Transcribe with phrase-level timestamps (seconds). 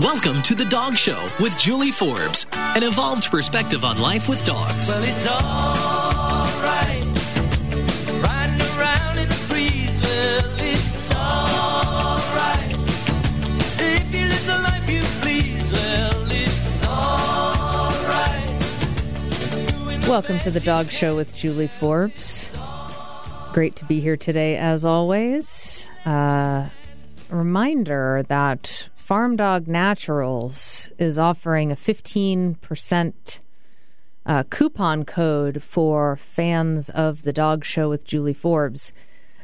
[0.00, 4.88] Welcome to The Dog Show with Julie Forbes, an evolved perspective on life with dogs.
[4.88, 7.04] Well, it's alright.
[8.24, 10.00] Riding around in the breeze.
[10.00, 12.74] Well, it's alright.
[13.78, 15.70] If you live the life you please.
[15.70, 18.48] Well, it's alright.
[20.08, 22.50] Welcome to the Dog Show with Julie Forbes.
[23.52, 25.90] Great to be here today, as always.
[26.06, 26.70] Uh,
[27.28, 33.40] reminder that Farm Dog Naturals is offering a 15%
[34.24, 38.92] uh, coupon code for fans of the Dog Show with Julie Forbes.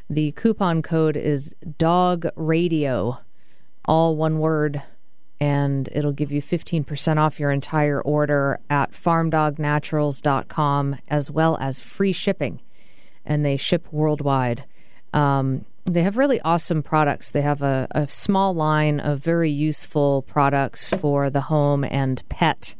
[0.09, 3.19] The coupon code is Dog Radio,
[3.83, 4.83] all one word,
[5.37, 12.13] and it'll give you 15% off your entire order at farmdognaturals.com as well as free
[12.13, 12.61] shipping.
[13.25, 14.63] And they ship worldwide.
[15.11, 17.31] Um, they have really awesome products.
[17.31, 22.75] They have a, a small line of very useful products for the home and pet.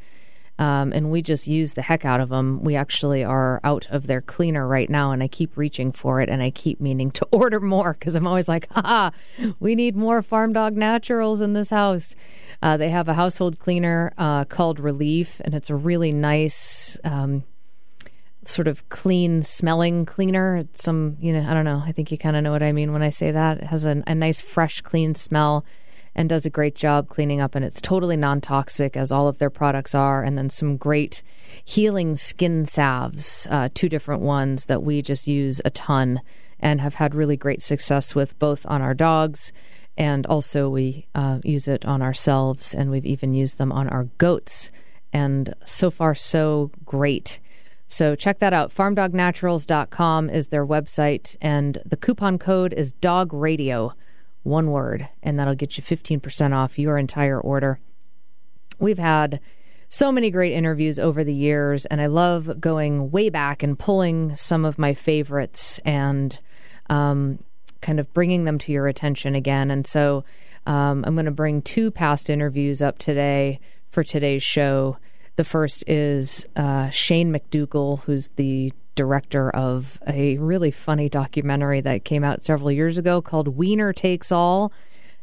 [0.60, 2.64] Um, and we just use the heck out of them.
[2.64, 6.30] We actually are out of their cleaner right now, and I keep reaching for it,
[6.30, 9.12] and I keep meaning to order more because I'm always like, ha,
[9.59, 12.16] we need more Farm Dog Naturals in this house.
[12.62, 16.98] Uh, they have a household cleaner uh, called Relief, and it's a really nice.
[17.03, 17.44] Um,
[18.48, 20.58] sort of clean smelling cleaner.
[20.58, 21.81] It's some, you know, I don't know.
[21.86, 23.58] I think you kind of know what I mean when I say that.
[23.58, 25.66] It has a, a nice, fresh, clean smell
[26.16, 27.56] and does a great job cleaning up.
[27.56, 30.23] And it's totally non toxic, as all of their products are.
[30.23, 31.22] And then some great
[31.64, 36.22] healing skin salves, uh, two different ones that we just use a ton
[36.59, 39.53] and have had really great success with both on our dogs.
[39.95, 44.06] And also, we uh, use it on ourselves, and we've even used them on our
[44.18, 44.70] goats.
[45.12, 47.40] And so far, so great.
[47.88, 48.74] So check that out.
[48.74, 53.94] FarmDogNaturals.com is their website, and the coupon code is Dog Radio,
[54.44, 57.80] one word, and that'll get you 15% off your entire order.
[58.78, 59.40] We've had
[59.90, 64.36] so many great interviews over the years, and I love going way back and pulling
[64.36, 66.38] some of my favorites and
[66.90, 67.40] um,
[67.81, 69.72] kind of bringing them to your attention again.
[69.72, 70.26] And so
[70.66, 74.97] um, I'm going to bring two past interviews up today for today's show.
[75.38, 82.03] The first is uh, Shane McDougall, who's the director of a really funny documentary that
[82.03, 84.74] came out several years ago called Wiener Takes All.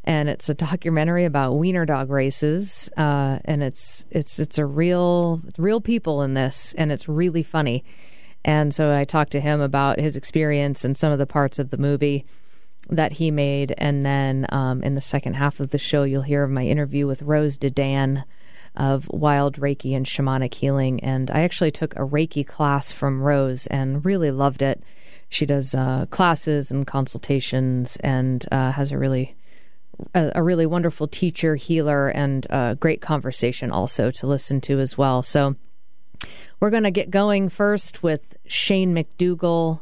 [0.04, 5.40] And it's a documentary about wiener dog races, uh, and it's it's it's a real
[5.58, 7.82] real people in this, and it's really funny.
[8.44, 11.70] And so I talked to him about his experience and some of the parts of
[11.70, 12.26] the movie
[12.90, 13.74] that he made.
[13.78, 17.06] And then um, in the second half of the show, you'll hear of my interview
[17.06, 18.24] with Rose De Dan
[18.76, 21.00] of wild Reiki and shamanic healing.
[21.00, 24.82] And I actually took a Reiki class from Rose and really loved it.
[25.28, 29.34] She does uh, classes and consultations and uh, has a really
[30.14, 34.98] a, a, really wonderful teacher, healer, and uh, great conversation also to listen to as
[34.98, 35.22] well.
[35.22, 35.54] So
[36.60, 39.80] we're going to get going first with Shane McDougall,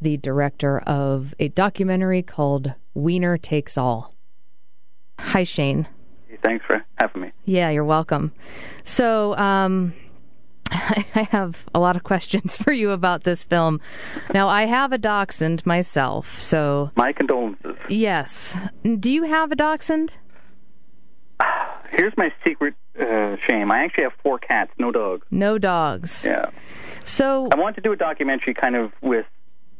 [0.00, 4.14] the director of a documentary called Wiener Takes All.
[5.18, 5.86] Hi, Shane.
[6.42, 7.32] Thanks for having me.
[7.44, 8.32] Yeah, you're welcome.
[8.84, 9.94] So, um,
[10.70, 13.80] I have a lot of questions for you about this film.
[14.32, 16.90] Now, I have a dachshund myself, so.
[16.96, 17.76] My condolences.
[17.88, 18.56] Yes.
[18.82, 20.16] Do you have a dachshund?
[21.90, 23.72] Here's my secret uh, shame.
[23.72, 25.26] I actually have four cats, no dogs.
[25.30, 26.24] No dogs.
[26.24, 26.50] Yeah.
[27.04, 27.48] So.
[27.52, 29.26] I want to do a documentary kind of with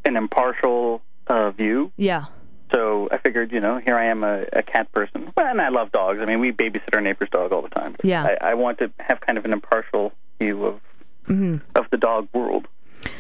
[0.04, 1.92] an impartial uh, view.
[1.96, 2.24] Yeah.
[2.72, 5.70] So I figured, you know, here I am a, a cat person, well, and I
[5.70, 6.20] love dogs.
[6.20, 7.96] I mean, we babysit our neighbor's dog all the time.
[8.04, 8.22] Yeah.
[8.24, 10.80] I, I want to have kind of an impartial view of
[11.28, 11.56] mm-hmm.
[11.74, 12.68] of the dog world.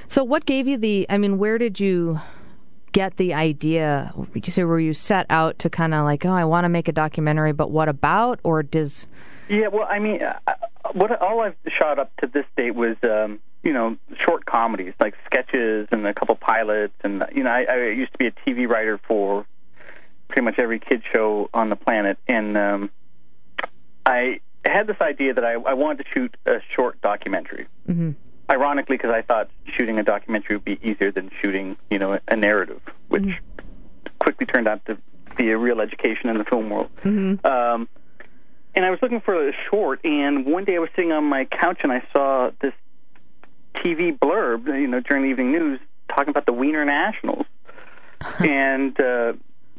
[0.08, 1.06] So, what gave you the?
[1.08, 2.20] I mean, where did you
[2.92, 4.12] get the idea?
[4.34, 6.68] Did you say were you set out to kind of like, oh, I want to
[6.68, 8.40] make a documentary, but what about?
[8.42, 9.06] Or does?
[9.50, 10.38] Yeah, well, I mean, uh,
[10.92, 12.96] what all I've shot up to this date was.
[13.02, 17.64] Um, you know, short comedies like sketches and a couple pilots, and you know, I,
[17.64, 19.44] I used to be a TV writer for
[20.28, 22.90] pretty much every kid show on the planet, and um,
[24.06, 27.66] I had this idea that I, I wanted to shoot a short documentary.
[27.88, 28.12] Mm-hmm.
[28.50, 32.20] Ironically, because I thought shooting a documentary would be easier than shooting, you know, a,
[32.28, 34.16] a narrative, which mm-hmm.
[34.18, 34.98] quickly turned out to
[35.36, 36.90] be a real education in the film world.
[37.04, 37.46] Mm-hmm.
[37.46, 37.88] Um,
[38.74, 41.44] and I was looking for a short, and one day I was sitting on my
[41.44, 42.72] couch and I saw this
[43.74, 47.46] TV blurb, you know, during the evening news, talking about the Wiener Nationals,
[48.38, 49.32] and uh,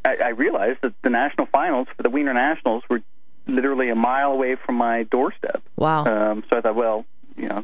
[0.04, 3.02] I, I realized that the national finals for the Wiener Nationals were
[3.48, 5.62] literally a mile away from my doorstep.
[5.78, 6.06] Wow!
[6.06, 7.06] Um, so I thought, well,
[7.38, 7.64] you know,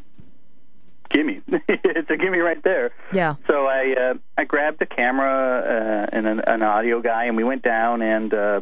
[1.10, 2.92] gimme, it's a gimme right there.
[3.12, 3.34] Yeah.
[3.48, 7.44] So I uh, I grabbed a camera uh, and an, an audio guy, and we
[7.44, 8.32] went down and.
[8.32, 8.60] Uh,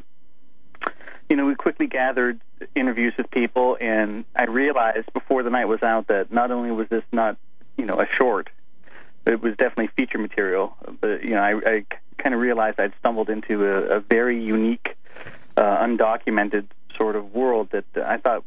[1.29, 2.41] you know, we quickly gathered
[2.75, 6.89] interviews with people, and I realized before the night was out that not only was
[6.89, 7.37] this not,
[7.77, 8.49] you know, a short,
[9.27, 10.77] it was definitely feature material.
[11.01, 11.85] But you know, I, I
[12.19, 14.97] kind of realized I'd stumbled into a, a very unique,
[15.57, 18.45] uh, undocumented sort of world that I thought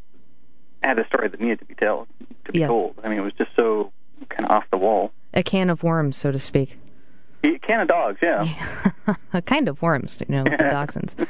[0.81, 2.07] had a story that needed to be told,
[2.45, 2.69] to be Yes.
[2.69, 2.95] told.
[3.03, 3.91] I mean, it was just so
[4.29, 5.11] kind of off the wall.
[5.33, 6.77] A can of worms, so to speak.
[7.41, 8.45] Can of dogs, yeah.
[9.33, 11.27] a kind of worms, you know, the dachshunds.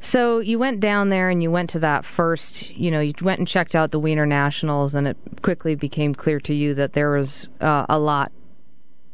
[0.00, 3.38] So you went down there and you went to that first, you know, you went
[3.40, 7.10] and checked out the Wiener Nationals, and it quickly became clear to you that there
[7.10, 8.30] was uh, a lot,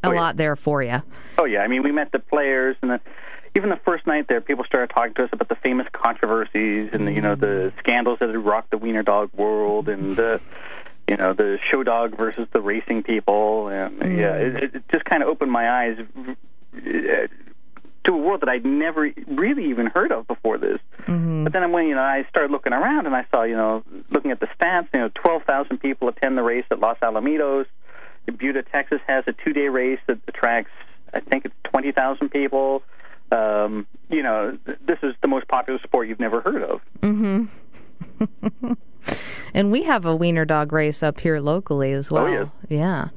[0.02, 0.20] a Oh, yeah.
[0.20, 1.02] lot there for you.
[1.38, 3.00] Oh yeah, I mean, we met the players, and the,
[3.56, 7.06] even the first night there, people started talking to us about the famous controversies and
[7.08, 10.40] the, you know the scandals that had rocked the wiener dog world, and the
[11.08, 14.18] you know the show dog versus the racing people, and mm.
[14.18, 15.98] yeah, it, it just kind of opened my eyes
[18.04, 20.78] to a world that I'd never really even heard of before this.
[21.06, 21.44] Mm-hmm.
[21.44, 24.30] But then when you know I started looking around and I saw you know looking
[24.30, 27.66] at the stats, you know, twelve thousand people attend the race at Los Alamitos.
[28.26, 30.70] Buda, Texas has a two-day race that attracts,
[31.12, 32.82] I think it's twenty thousand people.
[33.30, 36.80] Um, you know, th- this is the most popular sport you've never heard of.
[37.00, 37.44] Mm-hmm.
[39.54, 42.24] And we have a Wiener dog race up here locally as well.
[42.26, 42.46] Oh, yeah.
[42.68, 43.08] Yeah.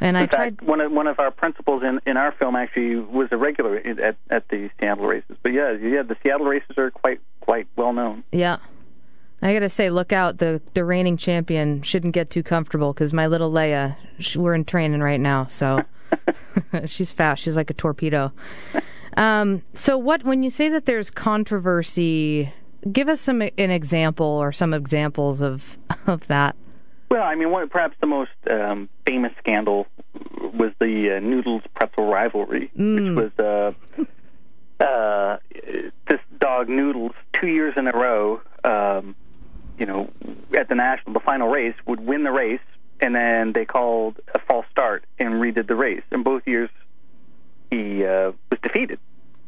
[0.00, 0.56] And I In tried.
[0.58, 3.76] fact, one of one of our principals in in our film actually was a regular
[3.78, 5.36] at at the Seattle races.
[5.42, 8.24] But yeah, yeah, the Seattle races are quite quite well known.
[8.32, 8.56] Yeah.
[9.40, 10.38] I gotta say, look out!
[10.38, 14.64] the The reigning champion shouldn't get too comfortable because my little Leia, sh we're in
[14.64, 15.82] training right now, so
[16.86, 17.42] she's fast.
[17.42, 18.32] She's like a torpedo.
[19.16, 22.52] Um, so, what when you say that there's controversy?
[22.90, 26.56] Give us some an example or some examples of of that.
[27.10, 29.86] Well, I mean, one, perhaps the most um, famous scandal
[30.52, 33.72] was the uh, noodles pretzel rivalry, which was uh,
[34.80, 35.36] uh,
[36.08, 38.40] this dog Noodles two years in a row.
[38.64, 39.14] Um,
[39.78, 40.10] you know,
[40.56, 42.60] at the national, the final race would win the race,
[43.00, 46.02] and then they called a false start and redid the race.
[46.10, 46.70] And both years,
[47.70, 48.98] he uh, was defeated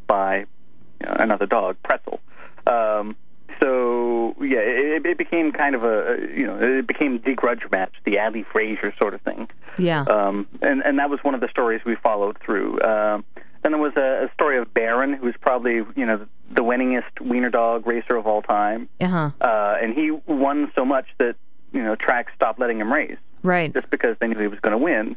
[0.06, 2.20] by you know, another dog, Pretzel.
[2.66, 3.16] Um,
[3.60, 7.92] so yeah, it, it became kind of a you know it became the grudge match,
[8.04, 9.48] the Ali Frazier sort of thing.
[9.78, 10.02] Yeah.
[10.02, 12.80] Um, and and that was one of the stories we followed through.
[12.82, 13.24] Um,
[13.62, 17.20] then there was a, a story of Baron, who was probably you know the winningest
[17.20, 19.30] wiener dog racer of all time, Uh huh.
[19.40, 21.36] uh, and he won so much that
[21.72, 23.72] you know tracks stopped letting him race Right.
[23.72, 25.16] just because they knew he was going to win.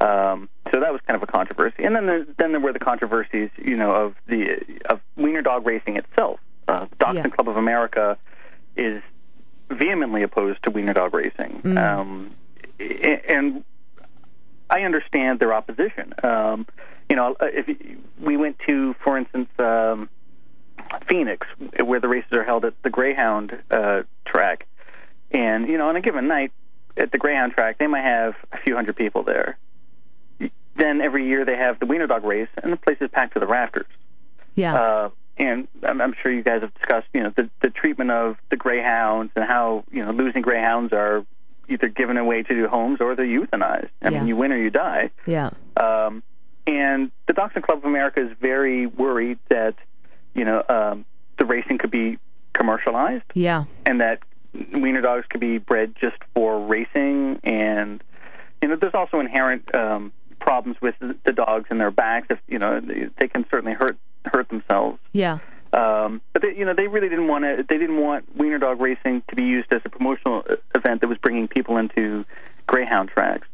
[0.00, 1.82] Um, so that was kind of a controversy.
[1.82, 4.60] And then there, then there were the controversies, you know, of the
[4.90, 6.38] of wiener dog racing itself.
[6.68, 7.30] Uh, Dachshund Yeah.
[7.30, 8.18] Club of America
[8.76, 9.02] is
[9.70, 12.30] vehemently opposed to wiener dog racing, um,
[12.78, 13.64] and
[14.70, 16.12] I understand their opposition.
[16.22, 16.66] Um,
[17.08, 17.74] you know, if
[18.20, 20.10] we went to, for instance, um,
[21.06, 21.46] Phoenix,
[21.82, 24.66] where the races are held at the Greyhound uh, track,
[25.30, 26.52] and you know, on a given night
[26.96, 29.56] at the Greyhound track, they might have a few hundred people there.
[30.76, 33.40] Then every year they have the Wiener Dog race, and the place is packed to
[33.40, 33.86] the rafters.
[34.54, 34.74] Yeah.
[34.74, 38.36] Uh, and I'm, I'm sure you guys have discussed, you know, the, the treatment of
[38.50, 41.24] the greyhounds and how you know losing greyhounds are
[41.68, 43.90] either given away to do homes or they're euthanized.
[44.02, 44.18] I Yeah.
[44.20, 45.10] mean, you win or you die.
[45.26, 45.50] yeah.
[45.76, 46.22] Um,
[46.66, 49.74] and the Dachshund Club of America is very worried that
[50.34, 51.04] you know um,
[51.38, 52.18] the racing could be
[52.52, 53.64] commercialized Yeah.
[53.86, 54.20] and that
[54.74, 58.02] wiener dogs could be bred just for racing and
[58.60, 62.58] you know there's also inherent um, problems with the dogs and their backs if you
[62.58, 65.38] know they can certainly hurt hurt themselves Yeah.
[65.72, 68.80] um, but they, you know they really didn't want to they didn't want wiener dog
[68.80, 70.44] racing to be used as a promotional
[70.74, 72.24] event that was bringing people into
[72.66, 73.46] greyhound tracks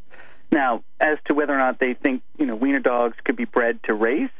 [0.50, 3.78] now as to whether or not they think you know wiener dogs could be bred
[3.84, 4.30] to race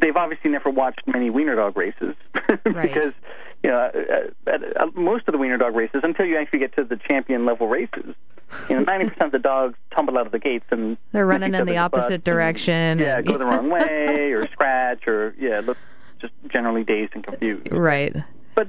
[0.00, 2.14] they've obviously never watched many wiener dog races
[2.66, 2.82] Right.
[2.82, 3.12] because
[3.62, 6.74] you know uh, at, at most of the wiener dog races until you actually get
[6.76, 8.14] to the champion level races
[8.68, 11.66] you know 90% of the dogs tumble out of the gates and They're running in
[11.66, 12.98] the opposite and, direction.
[12.98, 15.78] yeah go the wrong way or scratch or yeah look
[16.20, 18.14] just generally dazed and confused Right.
[18.54, 18.68] but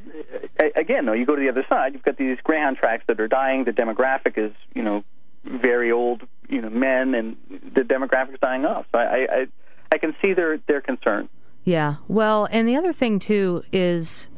[0.62, 1.94] uh, again, though, you go to the other side.
[1.94, 3.64] You've got these greyhound tracks that are dying.
[3.66, 5.04] The demographic is, you know,
[5.44, 8.86] very old, you know, men, and the demographic is dying off.
[8.94, 9.48] So I, I,
[9.92, 11.30] I can see their their concern.
[11.64, 11.96] Yeah.
[12.08, 14.30] Well, and the other thing too is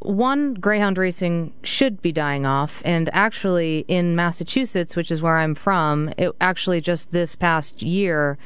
[0.00, 5.54] one greyhound racing should be dying off and actually in Massachusetts, which is where I'm
[5.54, 8.36] from, it actually just this past year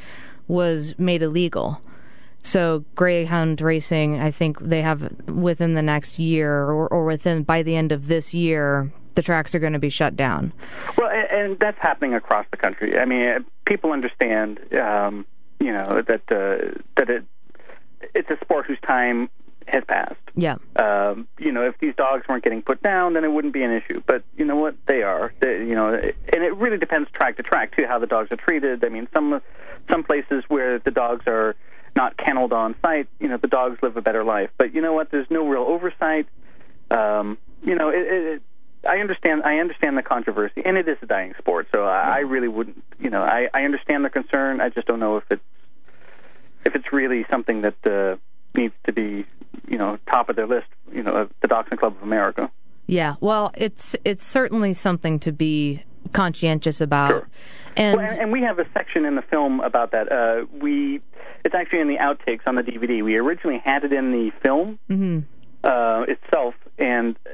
[0.49, 1.80] was made illegal.
[2.42, 7.62] So greyhound racing, I think they have within the next year or, or within by
[7.62, 10.52] the end of this year, the tracks are going to be shut down.
[10.97, 12.99] Well, and, and that's happening across the country.
[12.99, 15.26] I mean, people understand, um,
[15.60, 17.25] you know, that uh, that it
[18.14, 19.28] it's a sport whose time
[19.66, 20.14] has passed.
[20.36, 20.56] Yeah.
[20.76, 23.72] Um, you know, if these dogs weren't getting put down, then it wouldn't be an
[23.72, 24.00] issue.
[24.06, 24.76] But you know what?
[24.86, 25.32] They are.
[25.40, 28.36] They, you know, and it really depends track to track too how the dogs are
[28.36, 28.84] treated.
[28.84, 29.40] I mean, some
[29.90, 31.56] some places where the dogs are
[31.96, 34.50] not kenneled on site, you know, the dogs live a better life.
[34.58, 35.10] But you know what?
[35.10, 36.26] There's no real oversight.
[36.90, 38.42] Um, you know, it, it, it,
[38.88, 39.42] I understand.
[39.44, 41.68] I understand the controversy, and it is a dying sport.
[41.72, 42.82] So I, I really wouldn't.
[42.98, 44.60] You know, I, I understand the concern.
[44.60, 45.42] I just don't know if it's
[46.64, 48.16] if it's really something that uh,
[48.54, 49.24] needs to be,
[49.68, 50.68] you know, top of their list.
[50.92, 52.50] You know, of the Dachshund Club of America.
[52.86, 53.16] Yeah.
[53.20, 57.10] Well, it's it's certainly something to be conscientious about.
[57.10, 57.28] Sure.
[57.76, 60.10] And, Well, and, and we have a section in the film about that.
[60.10, 61.00] Uh, we
[61.44, 63.04] it's actually in the outtakes on the DVD.
[63.04, 64.78] We originally had it in the film
[65.62, 67.30] uh, itself, and uh,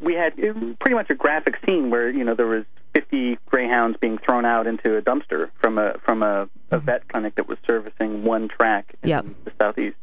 [0.00, 4.18] we had pretty much a graphic scene where you know there was 50 greyhounds being
[4.18, 8.24] thrown out into a dumpster from a from a, a vet clinic that was servicing
[8.24, 9.26] one track in Yep.
[9.44, 9.96] the southeast.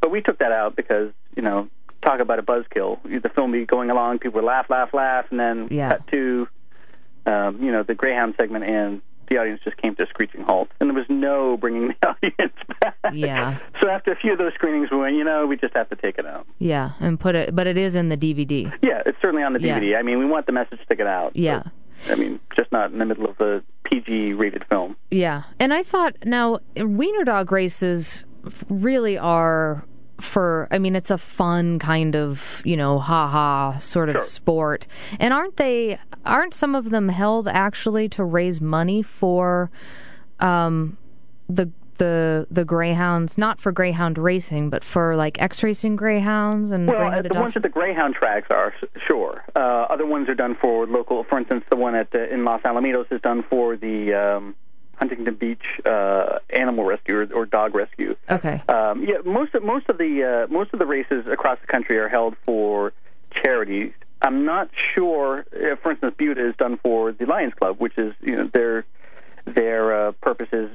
[0.00, 1.68] But we took that out because you know
[2.02, 2.98] talk about a buzzkill.
[3.22, 5.88] The film be going along, people would laugh, laugh, laugh, and then Yeah.
[5.90, 6.48] cut to
[7.26, 9.02] um, you know the greyhound segment and.
[9.28, 12.54] The audience just came to a screeching halt, and there was no bringing the audience
[12.80, 12.96] back.
[13.12, 13.58] Yeah.
[13.80, 15.96] So after a few of those screenings, we went, you know, we just have to
[15.96, 16.46] take it out.
[16.58, 18.72] yeah, and put it, but it is in the DVD.
[18.82, 19.90] Yeah, it's certainly on the DVD.
[19.92, 19.98] Yeah.
[19.98, 21.34] I mean, we want the message to get out.
[21.34, 21.62] Yeah.
[22.08, 24.96] I mean, just not in the middle of a PG rated film.
[25.10, 28.24] Yeah, and I thought now wiener dog races
[28.68, 29.84] really are
[30.20, 30.68] for.
[30.70, 34.24] I mean, it's a fun kind of you know, ha ha sort of Sure.
[34.24, 34.86] sport,
[35.20, 35.98] and aren't they?
[36.24, 39.70] Aren't some of them held actually to raise money for,
[40.40, 40.96] um,
[41.48, 43.38] the the the greyhounds?
[43.38, 47.40] Not for greyhound racing, but for like X racing greyhounds and Well, uh, greyhound the
[47.40, 48.74] ones at the Greyhound tracks are
[49.06, 49.44] sure.
[49.54, 49.58] Uh,
[49.88, 51.24] other ones are done for local.
[51.24, 54.54] For instance, the one at the, in Los Alamitos is done for the um,
[54.96, 58.16] Huntington Beach uh, Animal Rescue or, or Dog Rescue.
[58.30, 58.62] Okay.
[58.68, 61.98] Um, yeah, most of most of the uh, most of the races across the country
[61.98, 62.92] are held for
[63.30, 63.92] charities.
[64.22, 65.44] I'm not sure.
[65.52, 68.84] If, for instance, Buda is done for the Lions Club, which is you know their
[69.44, 70.70] their uh, purpose is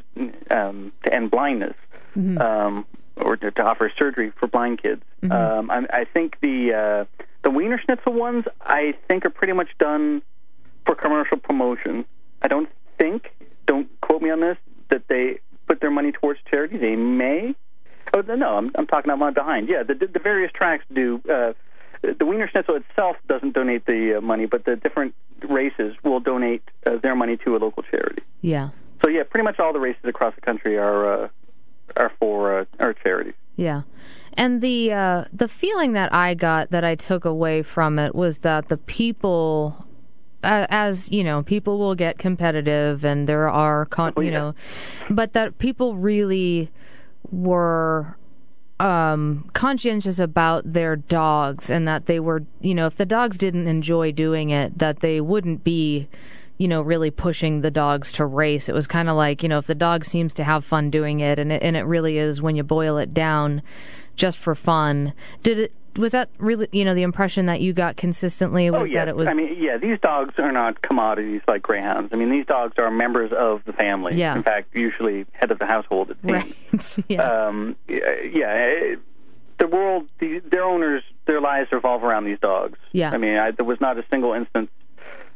[0.50, 1.76] um, to end blindness
[2.16, 2.86] um,
[3.18, 5.02] or to, to offer surgery for blind kids.
[5.30, 10.22] Um, I, I think the uh, the Wienerschnitzel ones I think are pretty much done
[10.86, 12.06] for commercial promotion.
[12.42, 13.31] I don't think.
[14.42, 14.58] Don't quote me on this.
[14.90, 16.78] That they put their money towards charity.
[16.78, 17.56] They may.
[18.14, 19.70] Oh no, I'm, I'm talking about my behind.
[19.70, 21.22] Yeah, the, the various tracks do.
[21.30, 21.54] Uh,
[22.02, 25.14] the Wienerschnitzel itself doesn't donate the uh, money, but the different
[25.48, 28.24] races will donate uh, their money to a local charity.
[28.42, 28.70] Yeah.
[29.04, 31.30] So yeah, pretty much all the races across the country are uh,
[31.96, 33.34] are for uh, are charities.
[33.56, 33.84] Yeah.
[34.34, 38.40] And the uh, the feeling that I got that I took away from it was
[38.40, 39.86] that the people
[40.44, 44.56] uh, as you know, people will get competitive, and there are, con- Oh, you know,
[45.10, 46.72] but that people really
[47.30, 48.18] were
[48.80, 53.68] um, conscientious about their dogs, and that they were, you know, if the dogs didn't
[53.68, 56.08] enjoy doing it, that they wouldn't be,
[56.58, 58.68] you know, really pushing the dogs to race.
[58.68, 61.20] It was kind of like, you know, if the dog seems to have fun doing
[61.20, 63.62] it, and it, and it really is when you boil it down,
[64.16, 65.14] just for fun.
[65.44, 65.74] Did it?
[65.98, 68.70] Was that really, you know, the impression that you got consistently?
[68.70, 69.28] Was oh yeah, that it was?
[69.28, 72.12] I mean, yeah, these dogs are not commodities like greyhounds.
[72.14, 74.16] I mean, these dogs are members of the family.
[74.16, 74.36] Yeah.
[74.36, 76.12] In fact, usually head of the household.
[76.12, 76.98] It seems.
[76.98, 77.06] right.
[77.10, 77.48] yeah.
[77.48, 79.00] um, yeah, it-
[79.60, 82.80] the world, the, their owners, their lives revolve around these dogs.
[82.94, 83.12] Yeah.
[83.12, 84.72] I mean, I, there was not a single instance.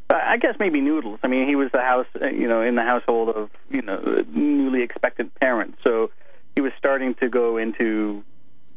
[0.09, 1.19] I I guess maybe Noodles.
[1.23, 4.23] I mean, he was the house, uh, you know, in the household of you know
[4.33, 6.09] newly expectant parents, so
[6.55, 8.23] he was starting to go into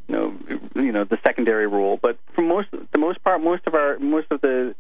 [0.08, 0.34] you know,
[0.74, 1.98] you know the secondary role.
[2.00, 4.74] But for most, the most part, most of our, most of the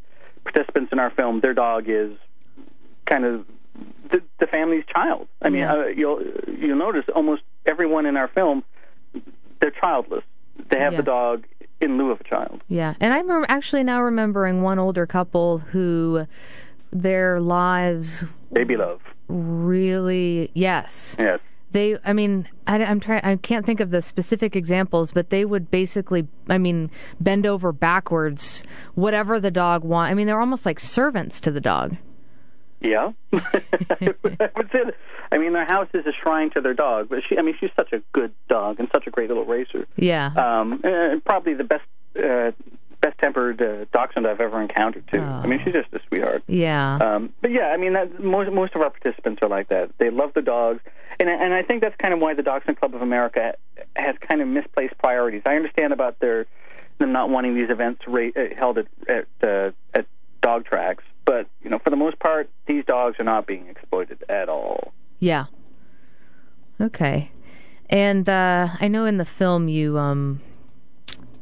[0.44, 2.12] participants in our film, their dog is
[3.06, 3.46] kind of
[4.10, 5.28] the, the family's child.
[5.42, 5.72] I mean, Yeah.
[5.74, 8.64] uh, you'll you'll notice almost everyone in our film,
[9.60, 10.24] they're childless.
[10.70, 10.98] They have Yeah.
[10.98, 11.44] the dog
[11.80, 12.60] in lieu of a child.
[12.68, 16.26] Yeah, and I'm actually now remembering one older couple who
[16.90, 19.00] their lives Baby love.
[19.28, 21.38] really yes Yes.
[21.72, 25.44] They i mean I, i'm trying i can't think of the specific examples but they
[25.44, 28.62] would basically i mean bend over backwards
[28.94, 31.96] whatever the dog want i mean they're almost like servants to the dog
[32.80, 33.10] Yeah.
[33.32, 33.40] I
[34.56, 34.94] would say that,
[35.32, 37.72] I mean, their house is a shrine to their dog, but she, I mean, she's
[37.74, 39.84] such a good dog and such a great little racer.
[39.96, 41.82] yeah Um, and probably the best,
[42.16, 42.52] uh,
[43.00, 45.20] best-tempered uh, dachshund I've ever encountered too.
[45.20, 46.42] I mean, she's just a sweetheart.
[46.46, 49.90] yeah Um, but yeah, I mean, that, most most of our participants are like that.
[49.98, 50.80] They love the dogs,
[51.20, 53.54] and and I think that's kind of why the Dachshund Club of America
[53.96, 55.42] has kind of misplaced priorities.
[55.46, 56.46] I understand about their
[56.98, 60.06] them not wanting these events ra- uh, held at at, uh, at
[60.42, 64.22] dog tracks, but you know, for the most part, these dogs are not being exploited
[64.28, 64.92] at all.
[65.20, 65.46] yeah
[66.80, 67.30] okay
[67.90, 70.40] and uh i know in the film you um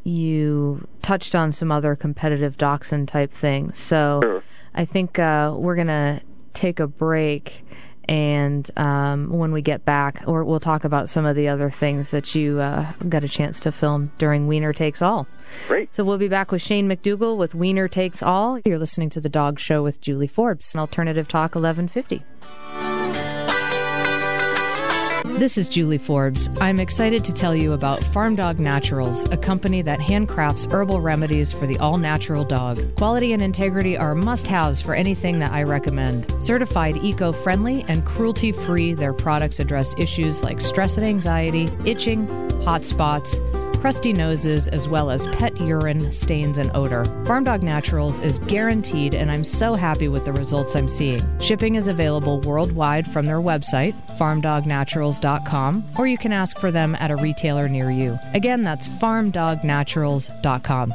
[0.07, 3.77] you touched on some other competitive dachshund type things.
[3.77, 4.43] So Sure.
[4.75, 6.21] I think uh, we're going to
[6.55, 7.65] take a break.
[8.09, 12.13] And um, when we get back, or we'll talk about some of the other things
[12.13, 15.27] that you uh, got a chance to film during Wiener Takes All.
[15.67, 15.93] Great.
[15.93, 18.61] So we'll be back with Shane McDougall with Wiener Takes All.
[18.65, 22.86] You're listening to The Dog Show with Julie Forbes, on Alternative Talk 1150.
[25.39, 26.49] This is Julie Forbes.
[26.63, 31.53] I'm excited to tell you about Farm Dog Naturals, a company that handcrafts herbal remedies
[31.53, 32.97] for the all natural dog.
[32.97, 36.33] Quality and integrity are must haves for anything that I recommend.
[36.43, 42.27] Certified eco friendly and cruelty free, their products address issues like stress and anxiety, itching,
[42.63, 43.39] hot spots,
[43.81, 47.05] crusty noses, as well as pet urine, stains, and odor.
[47.25, 51.23] Farm Dog Naturals is guaranteed, and I'm so happy with the results I'm seeing.
[51.41, 57.11] Shipping is available worldwide from their website, farmdognaturals.com, or you can ask for them at
[57.11, 58.19] a retailer near you.
[58.35, 60.95] Again, that's farmdognaturals.com.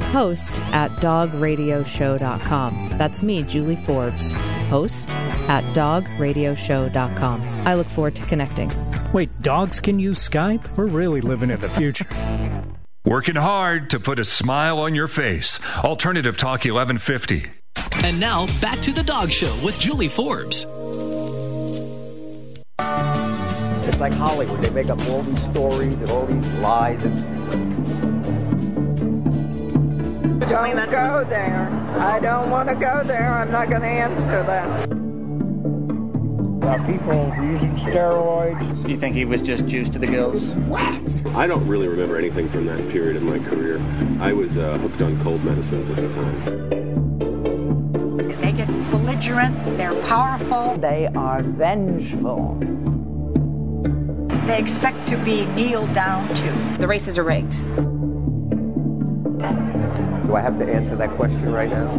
[0.00, 2.88] host at dogradioshow.com.
[2.98, 4.32] That's me, Julie Forbes,
[4.68, 5.14] host
[5.48, 7.40] at dogradioshow.com.
[7.66, 8.70] I look forward to connecting.
[9.12, 10.76] Wait, dogs can use Skype?
[10.76, 12.06] We're really living in the future.
[13.04, 15.58] Working hard to put a smile on your face.
[15.78, 17.46] Alternative Talk 1150.
[18.04, 20.66] And now back to the Dog Show with Julie Forbes.
[23.88, 24.60] It's like Hollywood.
[24.60, 27.02] They make up all these stories and all these lies.
[27.02, 27.87] And
[30.40, 31.68] Don't go there.
[31.98, 33.32] I don't want to go there.
[33.32, 34.88] I'm not going to answer that.
[36.68, 38.88] Are people using steroids?
[38.88, 40.46] You think he was just juiced to the gills?
[40.68, 41.00] What?
[41.34, 43.80] I don't really remember anything from that period of my career.
[44.20, 46.68] I was uh, hooked on cold medicines at the time.
[48.40, 52.56] They get belligerent, they're powerful, They are vengeful.
[54.46, 56.76] they expect to be kneeled down to.
[56.78, 57.54] The races are rigged.
[60.26, 61.94] Do I have to answer that question right now?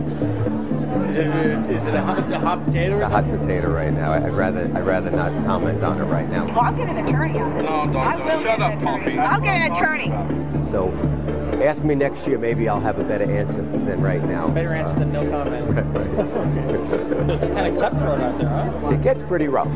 [1.09, 3.91] Is it, is it a hot, a hot potato or It's a hot potato right
[3.91, 4.11] now.
[4.13, 6.45] I'd rather I'd rather not comment on it right now.
[6.45, 7.63] Well, I'll get an attorney on it.
[7.63, 8.25] No, don't, I don't.
[8.25, 9.19] will Shut get up, an attorney.
[9.19, 10.07] I'll get an attorney.
[10.69, 10.91] So,
[11.63, 12.37] ask me next year.
[12.37, 14.47] Maybe I'll have a better answer than right now.
[14.49, 15.65] Better answer than no comment.
[17.29, 18.89] It's kind of cutthroat out there, huh?
[18.89, 19.69] It gets pretty rough.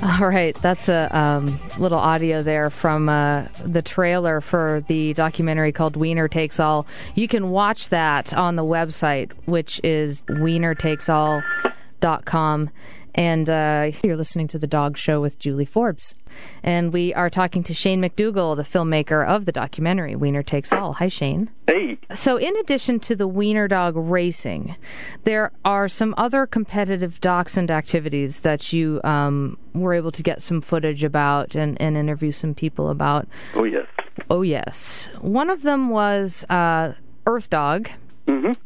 [0.02, 5.72] All right, that's a um, little audio there from uh, the trailer for the documentary
[5.72, 6.86] called Wiener Takes All.
[7.14, 12.70] You can watch that on the website, which is wienertakesall.com.
[13.14, 16.14] And uh, you're listening to The Dog Show with Julie Forbes.
[16.62, 20.94] And we are talking to Shane McDougall, the filmmaker of the documentary Wiener Takes All.
[20.94, 21.50] Hi, Shane.
[21.66, 24.76] Hey, So, in addition to the wiener dog racing,
[25.24, 30.60] there are some other competitive dachshund activities that you um, were able to get some
[30.60, 33.28] footage about and, and interview some people about.
[33.54, 33.86] oh yes.
[34.28, 35.10] Oh, yes.
[35.20, 36.92] One of them was uh,
[37.26, 37.88] Earth Dog.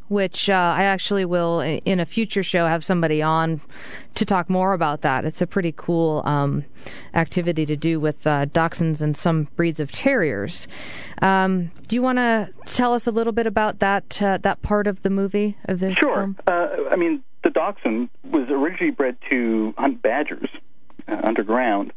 [0.08, 3.60] Which uh, I actually will, in a future show, have somebody on
[4.14, 5.24] to talk more about that.
[5.24, 6.64] It's a pretty cool um,
[7.14, 10.68] activity to do with uh, dachshunds and some breeds of terriers.
[11.22, 14.86] Um, do you want to tell us a little bit about that uh, that part
[14.86, 16.34] of the movie of the Sure.
[16.46, 20.48] Uh, I mean, the dachshund was originally bred to hunt badgers
[21.08, 21.92] uh, underground.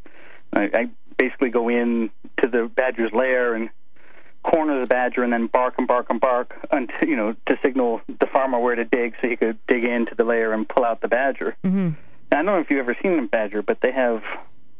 [0.53, 3.69] I, I basically go in to the badger's lair and
[4.43, 8.01] corner the badger and then bark and bark and bark until you know to signal
[8.19, 11.01] the farmer where to dig so he could dig into the layer and pull out
[11.01, 11.55] the badger.
[11.63, 11.91] Mm-hmm.
[12.31, 14.23] I don't know if you've ever seen a badger, but they have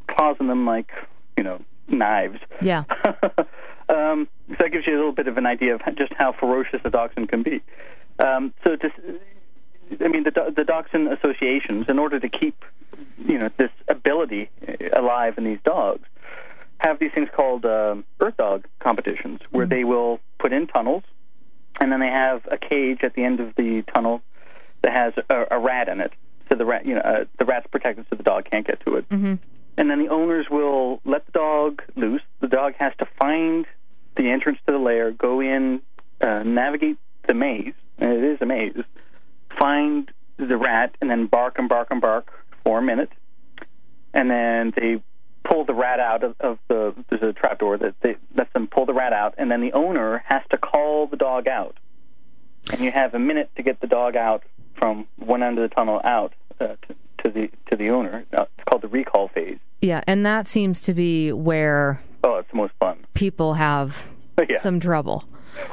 [0.07, 0.91] claws in them like
[1.35, 2.39] you know knives.
[2.61, 2.83] Yeah.
[3.89, 6.81] um, so that gives you a little bit of an idea of just how ferocious
[6.83, 7.61] a dachshund can be.
[8.19, 8.91] Um, so, to,
[10.03, 12.63] I mean, the, the dachshund associations, in order to keep,
[13.17, 14.49] you know, this ability
[14.93, 16.07] alive in these dogs,
[16.79, 21.03] have these things called um, earth dog competitions, where they will put in tunnels,
[21.81, 24.21] and then they have a cage at the end of the tunnel
[24.83, 26.13] that has a, a rat in it.
[26.49, 28.95] So the rat, you know, uh, the rat's protected, so the dog can't get to
[28.95, 29.09] it.
[29.09, 29.35] Mm-hmm.
[29.77, 32.21] and then the owners will let the dog loose.
[32.39, 33.65] The dog has to find
[34.15, 35.81] the entrance to the lair, go in,
[36.21, 38.73] uh, navigate the maze, and it is a maze,
[39.59, 42.31] find the rat, and then bark and bark and bark
[42.63, 43.11] for a minute,
[44.13, 45.01] and then they
[45.49, 48.85] pull the rat out of, of the there's a trapdoor that they lets them pull
[48.85, 51.77] the rat out, and then the owner has to call the dog out,
[52.71, 54.43] and you have a minute to get the dog out
[54.77, 58.25] from one end of the tunnel out uh, to, to the to the owner.
[58.37, 59.57] Uh, it's called the recall phase.
[59.81, 62.97] Yeah, and that seems to be where Oh, it's the most fun.
[63.13, 64.05] people have
[64.49, 64.57] Yeah.
[64.59, 65.23] some trouble.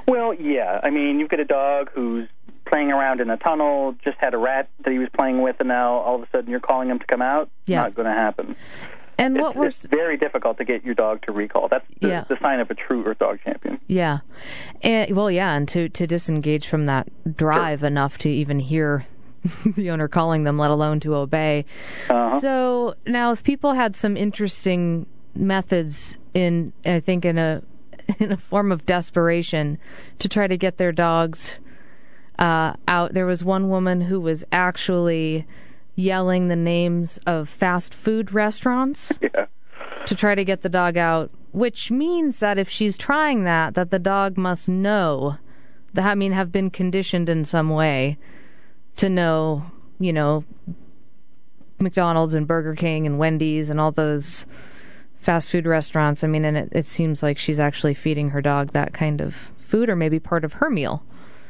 [0.06, 0.80] Well, yeah.
[0.82, 2.28] I mean, you've got a dog who's
[2.66, 5.68] playing around in a tunnel, just had a rat that he was playing with, and
[5.68, 7.50] now all of a sudden you're calling him to come out.
[7.66, 7.82] Yeah.
[7.82, 8.56] Not going to happen.
[9.18, 11.68] And it's, what we're it's very difficult to get your dog to recall.
[11.68, 12.24] That's the, Yeah.
[12.28, 13.78] the sign of a true Earth Dog champion.
[13.86, 14.18] Yeah,
[14.82, 19.06] and well, yeah, and to to disengage from that drive enough to even hear
[19.76, 21.64] the owner calling them, let alone to obey.
[22.10, 22.40] Uh-huh.
[22.40, 27.62] So now, if people had some interesting methods in, I think in a
[28.18, 29.78] in a form of desperation
[30.18, 31.60] to try to get their dogs
[32.38, 35.46] uh, out, there was one woman who was actually
[35.96, 39.46] yelling the names of fast food restaurants Yeah.
[40.06, 43.90] to try to get the dog out, which means that if she's trying that, that
[43.90, 45.38] the dog must know
[45.92, 48.18] that I mean have been conditioned in some way
[48.96, 49.64] to know,
[50.00, 50.44] you know,
[51.78, 54.46] McDonald's and Burger King and Wendy's and all those
[55.16, 56.22] fast food restaurants.
[56.24, 59.34] I mean, and it, it seems like she's actually feeding her dog that kind of
[59.58, 61.02] food or maybe part of her meal.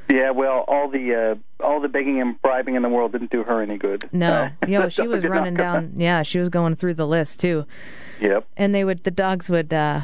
[0.08, 0.30] Yeah.
[0.30, 1.14] Well, all the
[1.60, 4.08] uh, all the begging and bribing in the world didn't do her any good.
[4.12, 5.92] No, know, the she was running down.
[5.96, 7.66] Yeah, she was going through the list too.
[8.20, 8.46] Yep.
[8.56, 10.02] and they would the dogs would uh,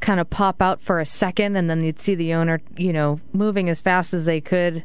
[0.00, 3.20] kind of pop out for a second and then you'd see the owner you know
[3.34, 4.82] moving as fast as they could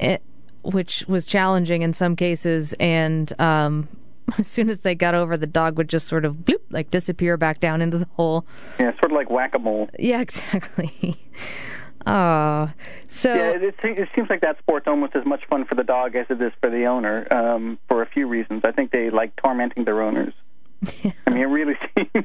[0.00, 0.22] it,
[0.62, 3.88] which was challenging in some cases and um,
[4.38, 7.36] as soon as they got over the dog would just sort of bloop, like disappear
[7.36, 8.46] back down into the hole
[8.80, 8.92] Yeah.
[8.92, 9.90] Sort of like whack a mole.
[9.98, 11.20] yeah exactly
[12.06, 12.70] oh
[13.08, 16.14] so Yeah, it, it, seems like that sport's almost as much fun for the dog
[16.16, 18.62] as it is for the owner, um, for a few reasons.
[18.64, 20.32] I think they like tormenting their owners.
[21.26, 22.24] I mean, it really seems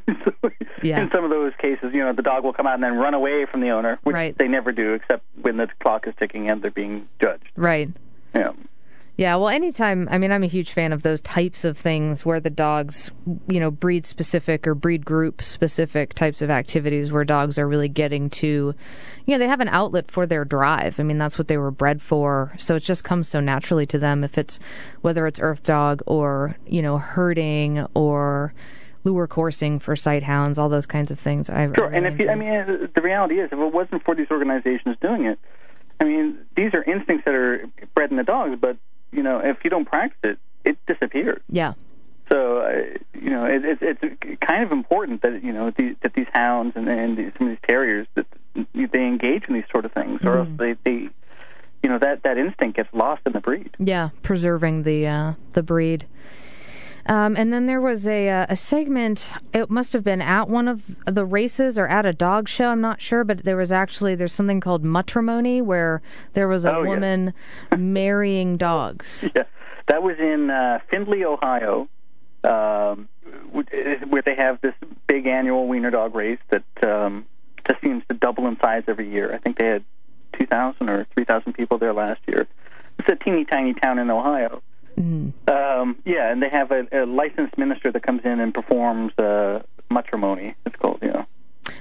[0.83, 1.01] Yeah.
[1.01, 3.13] in some of those cases, you know, the dog will come out and then run
[3.13, 4.37] away from the owner, which Right.
[4.37, 7.49] they never do, except when the clock is ticking and they're being judged.
[7.55, 7.89] right
[8.35, 8.51] Yeah.
[9.21, 12.39] Yeah, well, anytime, I mean, I'm a huge fan of those types of things where
[12.39, 13.11] the dogs,
[13.47, 17.87] you know, breed specific or breed group specific types of activities where dogs are really
[17.87, 18.73] getting to, you
[19.27, 20.99] know, they have an outlet for their drive.
[20.99, 22.55] I mean, that's what they were bred for.
[22.57, 24.59] So it just comes so naturally to them if it's,
[25.01, 28.55] whether it's earth dog or, you know, herding or
[29.03, 31.47] lure coursing for sight hounds, all those kinds of things.
[31.47, 34.31] I, Sure, and if you, I mean, the reality is, if it wasn't for these
[34.31, 35.37] organizations doing it,
[35.99, 38.77] I mean, these are instincts that are bred in the dogs, but
[39.11, 41.41] you know, if you don't practice it, it disappears.
[41.49, 41.73] yeah.
[42.31, 46.13] So, uh, you know, it, it, it's kind of important that you know these, that
[46.13, 48.25] these hounds and, and these, some of these terriers that
[48.73, 51.09] they engage in these sort of things, or else they, they,
[51.83, 53.75] you know, that that instinct gets lost in the breed.
[53.79, 56.05] Yeah, preserving the uh, the breed.
[57.07, 59.33] Um, and then there was a uh, a segment.
[59.53, 62.69] It must have been at one of the races or at a dog show.
[62.69, 66.01] I'm not sure, but there was actually there's something called matrimony where
[66.33, 67.33] there was a Oh, woman
[67.77, 69.27] marrying dogs.
[69.35, 69.43] Yeah,
[69.87, 71.89] that was in uh, Findlay, Ohio,
[72.43, 73.07] um,
[73.51, 74.73] where they have this
[75.07, 77.25] big annual wiener dog race that um,
[77.67, 79.33] just seems to double in size every year.
[79.33, 79.83] I think they had
[80.37, 82.47] 2,000 or 3,000 people there last year.
[82.99, 84.61] It's a teeny tiny town in Ohio.
[84.97, 89.61] Um, yeah, and they have a, a licensed minister that comes in and performs uh,
[89.89, 90.55] matrimony.
[90.65, 91.25] It's called, you know.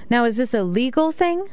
[0.09, 1.47] Now, is this a legal thing?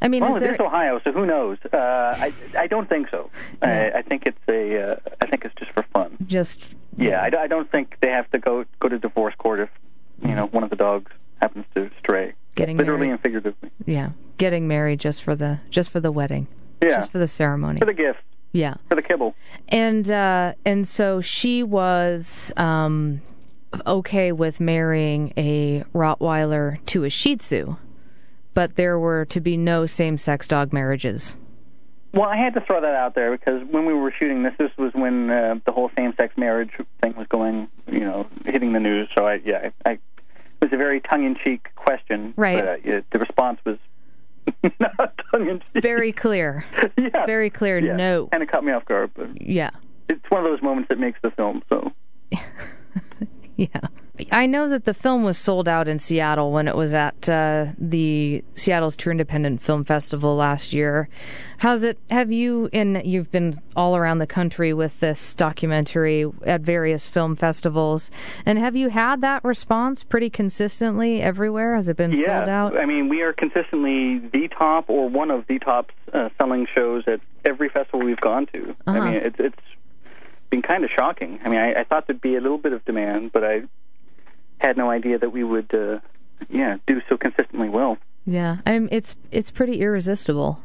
[0.00, 0.54] I mean, well, is it there?
[0.54, 1.58] is Ohio, so who knows?
[1.72, 3.30] Uh, I I don't think so.
[3.62, 6.16] I, I think it's a uh, I think it's just for fun.
[6.26, 9.70] Just Yeah, I don't think they have to go go to divorce court if
[10.22, 11.10] you know one of the dogs
[11.40, 13.12] happens to stray, Getting literally married.
[13.12, 13.70] and figuratively.
[13.86, 16.46] yeah, getting married just for the just for the wedding,
[16.80, 17.80] Yeah, just for the ceremony.
[17.80, 18.20] for the gift,
[18.52, 18.74] yeah.
[18.88, 19.34] for the kibble.
[19.68, 23.20] and uh, and so she was um,
[23.86, 27.76] okay with marrying a Rottweiler to a Shih Tzu,
[28.54, 31.36] but there were to be no same-sex dog marriages.
[32.14, 34.70] Well, I had to throw that out there because when we were shooting this, this
[34.78, 36.70] was when uh, the whole same-sex marriage
[37.02, 39.08] thing was going, you know, hitting the news.
[39.16, 40.00] So I, yeah, I, I it
[40.62, 42.58] was a very tongue-in-cheek question, Right.
[42.58, 43.76] But, uh, it, the response was
[44.80, 45.82] not tongue-in-cheek.
[45.82, 46.64] Very clear,
[46.98, 47.78] yeah, very clear.
[47.78, 47.96] yeah.
[47.96, 49.70] No, kind of caught me off guard, but yeah,
[50.08, 51.62] it's one of those moments that makes the film.
[51.68, 51.92] So
[53.56, 53.68] yeah.
[54.38, 57.72] I know that the film was sold out in Seattle when it was at uh,
[57.76, 61.08] the Seattle's True Independent Film Festival last year.
[61.56, 61.98] How's it?
[62.08, 63.02] Have you in?
[63.04, 68.12] You've been all around the country with this documentary at various film festivals,
[68.46, 71.74] and have you had that response pretty consistently everywhere?
[71.74, 72.78] Has it been yeah, sold out?
[72.78, 77.02] I mean, we are consistently the top or one of the top uh, selling shows
[77.08, 78.70] at every festival we've gone to.
[78.86, 79.00] Uh-huh.
[79.00, 79.62] I mean, it's it's
[80.48, 81.40] been kind of shocking.
[81.44, 83.62] I mean, I, I thought there'd be a little bit of demand, but I
[84.58, 85.98] had no idea that we would, uh,
[86.48, 87.98] yeah, do so consistently well.
[88.26, 90.60] Yeah, I'm, it's it's pretty irresistible.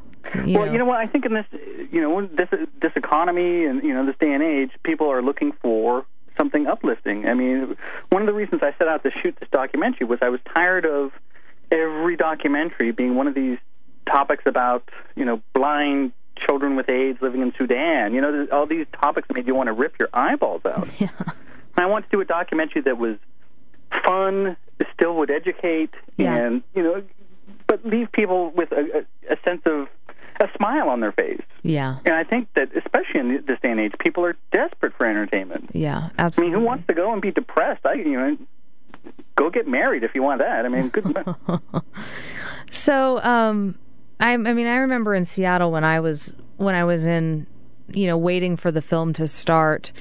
[0.46, 0.72] You well, know.
[0.72, 0.98] you know what?
[0.98, 1.46] I think in this,
[1.92, 2.50] you know, this
[2.82, 6.06] this economy and you know this day and age, people are looking for
[6.38, 7.28] something uplifting.
[7.28, 7.78] I mean,
[8.10, 10.86] one of the reasons I set out to shoot this documentary was I was tired
[10.86, 11.12] of
[11.72, 13.58] every documentary being one of these
[14.06, 18.14] topics about you know blind children with AIDS living in Sudan.
[18.14, 20.88] You know, all these topics made you want to rip your eyeballs out.
[21.00, 21.10] Yeah.
[21.76, 23.18] And I wanted to do a documentary that was
[24.06, 24.58] fun,
[24.94, 26.36] still would educate, Yeah.
[26.36, 27.04] and you know,
[27.68, 29.88] but leave people with a, a, sense of
[30.40, 31.42] a smile on their face.
[31.64, 35.06] Yeah, And I think that, especially in this day and age, people are desperate for
[35.06, 35.70] entertainment.
[35.74, 36.54] yeah, absolutely.
[36.54, 37.86] I mean, who wants to go and be depressed?
[37.86, 38.38] I, you know,
[39.36, 40.66] go get married if you want that.
[40.66, 41.26] I mean, good.
[42.72, 43.78] So, um,
[44.20, 47.46] I, I mean, I remember in Seattle when I was when I was in,
[47.94, 49.92] you know, waiting for the film to start,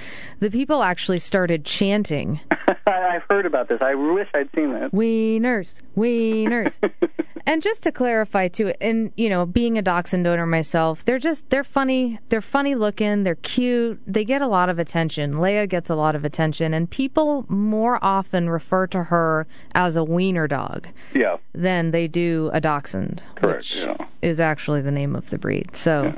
[0.41, 2.41] the people actually started chanting
[2.87, 3.81] I've heard about this.
[3.83, 4.93] I wish I'd seen that.
[4.93, 6.79] "Wieners, wieners."
[7.47, 11.49] and just to clarify too, and you know, being a dachshund owner myself, they're just
[11.51, 12.19] they're funny.
[12.29, 13.25] They're funny looking.
[13.25, 14.01] They're cute.
[14.07, 15.35] They get a lot of attention.
[15.35, 20.05] Leia gets a lot of attention, and people more often refer to her as a
[20.05, 21.37] wiener dog Yeah.
[21.55, 23.97] than they do a dachshund, Correct, which yeah.
[24.23, 25.75] is actually the name of the breed.
[25.77, 26.15] So,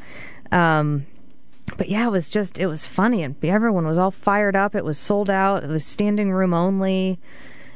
[0.52, 1.06] um,
[1.76, 4.74] but yeah, it was just it was funny, and everyone was all fired up.
[4.74, 5.64] It was sold out.
[5.64, 7.18] It was standing room only,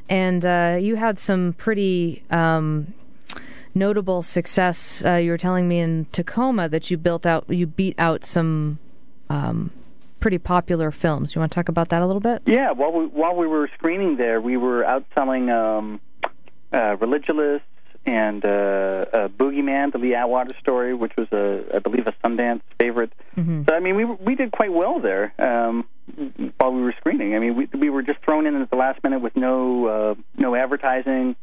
[0.09, 2.23] and uh, you had some pretty.
[2.31, 2.95] Um,
[3.75, 5.05] Notable success.
[5.05, 8.81] Uh, you were telling me in Tacoma that you built out, you beat out some
[9.31, 9.71] um,
[10.19, 11.35] pretty popular films.
[11.35, 12.43] You want to talk about that a little bit?
[12.45, 12.73] Yeah.
[12.73, 16.01] While we while we were screening there, we were outselling um,
[16.73, 17.61] uh, Religulous
[18.09, 22.13] and uh, uh, Boogie Man, the Lee Atwater story, which was a I believe a
[22.25, 23.13] Sundance favorite.
[23.37, 23.65] Mm-hmm.
[23.69, 25.87] So I mean, we we did quite well there um,
[26.57, 27.35] while we were screening.
[27.35, 30.15] I mean, we we were just thrown in at the last minute with no uh,
[30.37, 31.37] no advertising.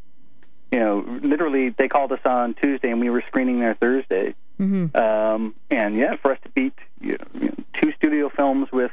[0.71, 4.33] You know, literally, they called us on Tuesday, and we were screening there Thursday.
[4.59, 4.97] Mm-hmm.
[4.97, 8.91] Um, and yeah, for us to beat you know, you know, two studio films with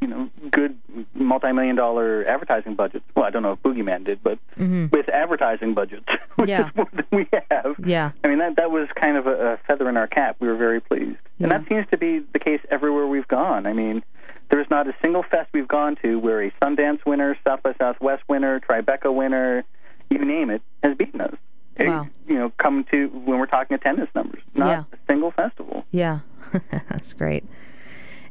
[0.00, 0.76] you know good
[1.14, 3.04] multi-million dollar advertising budgets.
[3.14, 4.86] Well, I don't know if Boogie Man did, but Mm-hmm.
[4.90, 6.06] with advertising budgets,
[6.36, 6.68] which Yeah.
[6.68, 7.76] is more than we have.
[7.84, 8.12] Yeah.
[8.24, 10.36] I mean that that was kind of a, a feather in our cap.
[10.40, 13.66] We were very pleased, and that seems to be the case everywhere we've gone.
[13.66, 14.02] I mean,
[14.50, 18.22] there's not a single fest we've gone to where a Sundance winner, South by Southwest
[18.28, 19.64] winner, Tribeca winner,
[20.10, 21.34] you name it, has beaten us.
[21.76, 22.08] It- Wow.
[22.26, 24.84] you know, come to when we're talking attendance numbers, not Yeah.
[24.92, 25.84] a single festival.
[25.90, 26.20] Yeah,
[26.70, 27.44] that's great.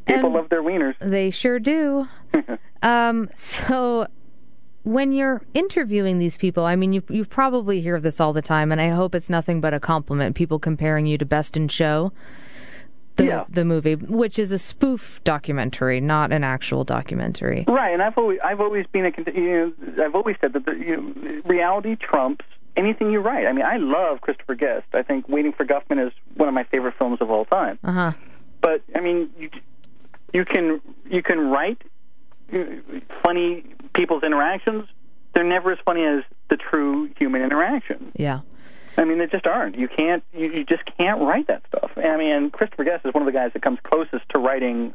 [0.06, 0.96] People And- love their wieners.
[1.00, 2.08] They sure do.
[2.84, 4.08] um, so
[4.84, 8.72] when you're interviewing these people, I mean, you you probably hear this all the time,
[8.72, 10.36] and I hope it's nothing but a compliment.
[10.36, 12.12] People comparing you to Best in Show,
[13.16, 13.44] the Yeah.
[13.50, 17.66] the movie, which is a spoof documentary, not an actual documentary.
[17.68, 20.74] Right, and I've always I've always been a you know, I've always said that the,
[20.74, 22.46] you know, reality trumps
[22.78, 23.48] anything you write.
[23.48, 24.86] I mean, I love Christopher Guest.
[24.94, 27.80] I think Waiting for Guffman is one of my favorite films of all time.
[27.84, 28.12] Uh huh.
[28.62, 29.50] But I mean, you
[30.36, 31.82] you can you can write
[32.54, 32.58] uh,
[33.24, 34.86] funny people's interactions.
[35.34, 38.12] They're never as funny as the true human interaction.
[38.16, 38.40] Yeah.
[38.98, 39.78] I mean, they just aren't.
[39.78, 40.24] You can't.
[40.34, 41.92] You, you just can't write that stuff.
[41.98, 44.94] I mean, Christopher Guest is one of the guys that comes closest to writing,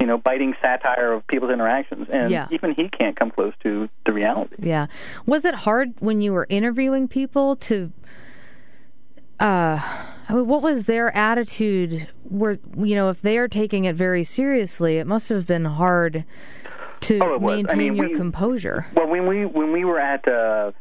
[0.00, 2.48] you know, biting satire of people's interactions, and Yeah.
[2.50, 4.56] even he can't come close to the reality.
[4.60, 4.86] Yeah.
[5.26, 7.92] Was it hard when you were interviewing people to
[9.40, 9.78] uh
[10.28, 15.06] what was their attitude were you know if they are taking it very seriously it
[15.06, 16.24] must have been hard
[17.00, 17.52] to Oh, was.
[17.52, 20.72] I maintain mean, your we- composure Well, when we when we were at uh,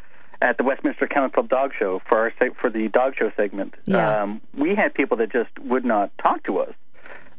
[0.42, 4.24] at the Westminster Kennel Club Dog Show for our for the dog show segment, Yeah.
[4.24, 6.74] um, we had people that just would not talk to us.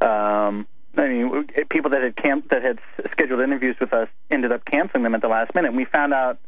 [0.01, 0.67] Um,
[0.99, 2.79] I mean, people that had camp that had
[3.13, 5.69] scheduled interviews with us ended up canceling them at the last minute.
[5.69, 6.39] And we found out,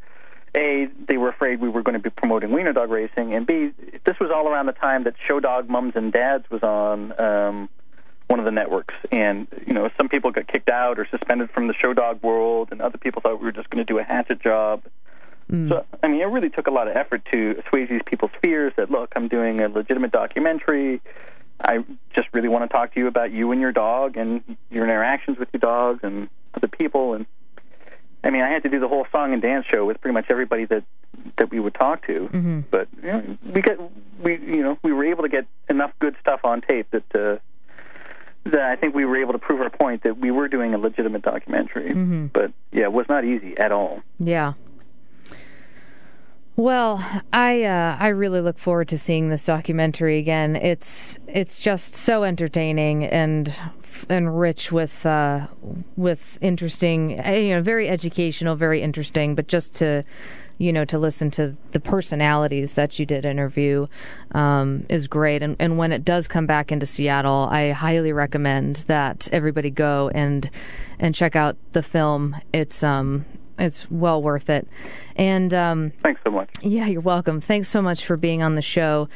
[0.56, 3.72] a they were afraid we were going to be promoting wiener dog racing, and b
[4.04, 7.18] this was all around the time that Show Dog Moms and Dads was on.
[7.20, 7.68] Um,
[8.28, 11.66] one of the networks, and you know, some people got kicked out or suspended from
[11.66, 14.04] the show dog world, and other people thought we were just going to do a
[14.04, 14.82] hatchet job.
[15.70, 18.74] So, I mean, it really took a lot of effort to assuage these people's fears
[18.76, 21.00] that, look, I'm doing a legitimate documentary.
[21.58, 21.84] I
[22.14, 25.38] just really want to talk to you about you and your dog and your interactions
[25.38, 27.14] with your dogs and other people.
[27.14, 27.24] And
[28.24, 30.26] I mean, I had to do the whole song and dance show with pretty much
[30.28, 30.84] everybody that
[31.36, 32.28] that we would talk to.
[32.32, 32.60] Mm-hmm.
[32.70, 33.78] But you know, we got
[34.22, 37.38] we you know we were able to get enough good stuff on tape that uh,
[38.50, 40.78] that I think we were able to prove our point that we were doing a
[40.78, 41.90] legitimate documentary.
[41.90, 42.26] Mm-hmm.
[42.26, 44.02] But yeah, it was not easy at all.
[44.18, 44.54] Yeah.
[46.58, 50.56] Well, I uh, I really look forward to seeing this documentary again.
[50.56, 53.54] It's it's just so entertaining and
[54.08, 55.46] and rich with uh,
[55.94, 59.36] with interesting, uh, you know, very educational, very interesting.
[59.36, 60.02] But just to
[60.58, 63.86] you know to listen to the personalities that you did interview
[64.32, 65.44] um, is great.
[65.44, 70.10] And and when it does come back into Seattle, I highly recommend that everybody go
[70.12, 70.50] and
[70.98, 72.34] and check out the film.
[72.52, 73.26] It's um
[73.58, 74.68] it's well worth it.
[75.16, 76.50] And um, thanks so much.
[76.62, 77.40] Yeah, you're welcome.
[77.40, 79.08] Thanks so much for being on the show.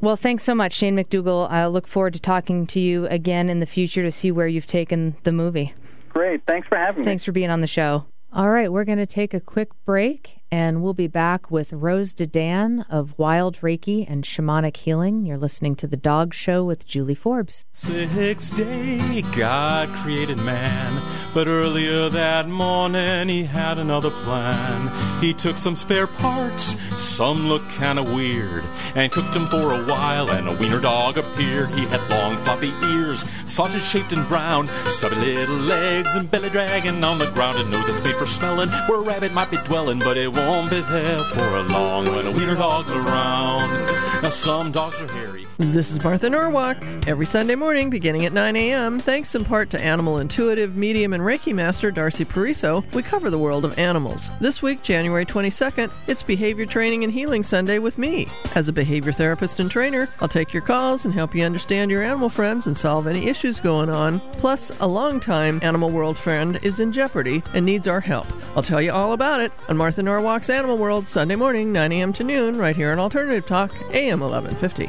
[0.00, 1.50] Well, thanks so much, Shane McDougall.
[1.50, 4.66] I look forward to talking to you again in the future to see where you've
[4.66, 5.74] taken the movie.
[6.10, 6.44] Great.
[6.46, 7.04] Thanks for having me.
[7.04, 8.04] Thanks for being on the show.
[8.32, 12.12] All right, we're going to take a quick break and we'll be back with Rose
[12.12, 15.26] De Dan of Wild Reiki and Shamanic Healing.
[15.26, 17.64] You're listening to The Dog Show with Julie Forbes.
[17.72, 21.02] Six day, God created man,
[21.34, 24.92] but earlier that morning he had another plan.
[25.20, 28.62] He took some spare parts, some looked kinda weird,
[28.94, 31.74] and cooked them for a while, and a wiener dog appeared.
[31.74, 37.02] He had long floppy ears, sausage shaped and brown, stubby little legs, and belly dragging
[37.02, 39.98] on the ground, and nose that's made for smelling where a rabbit might be dwelling,
[39.98, 43.86] but it won't be there for a long when a wiener dog's around.
[44.22, 45.43] Now some dogs are hairy.
[45.56, 46.78] This is Martha Norwalk.
[47.06, 51.22] Every Sunday morning, beginning at 9 a.m., thanks in part to animal intuitive, medium, and
[51.22, 54.30] Reiki master Darcy Pariso, we cover the world of animals.
[54.40, 58.26] This week, January 22nd, it's Behavior Training and Healing Sunday with me.
[58.56, 62.02] As a behavior therapist and trainer, I'll take your calls and help you understand your
[62.02, 64.18] animal friends and solve any issues going on.
[64.32, 68.26] Plus, a longtime animal world friend is in jeopardy and needs our help.
[68.56, 72.12] I'll tell you all about it on Martha Norwalk's Animal World, Sunday morning, 9 a.m.
[72.14, 74.88] to noon, right here on Alternative Talk, AM 1150.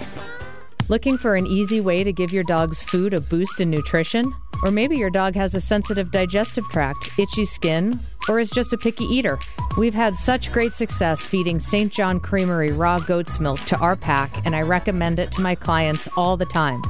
[0.88, 4.32] Looking for an easy way to give your dog's food a boost in nutrition?
[4.62, 8.78] Or maybe your dog has a sensitive digestive tract, itchy skin, or is just a
[8.78, 9.40] picky eater.
[9.80, 11.92] We've had such great success feeding St.
[11.92, 16.08] John Creamery raw goat's milk to our pack, and I recommend it to my clients
[16.16, 16.84] all the time.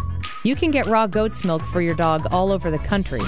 [0.44, 3.22] You can get raw goat's milk for your dog all over the country.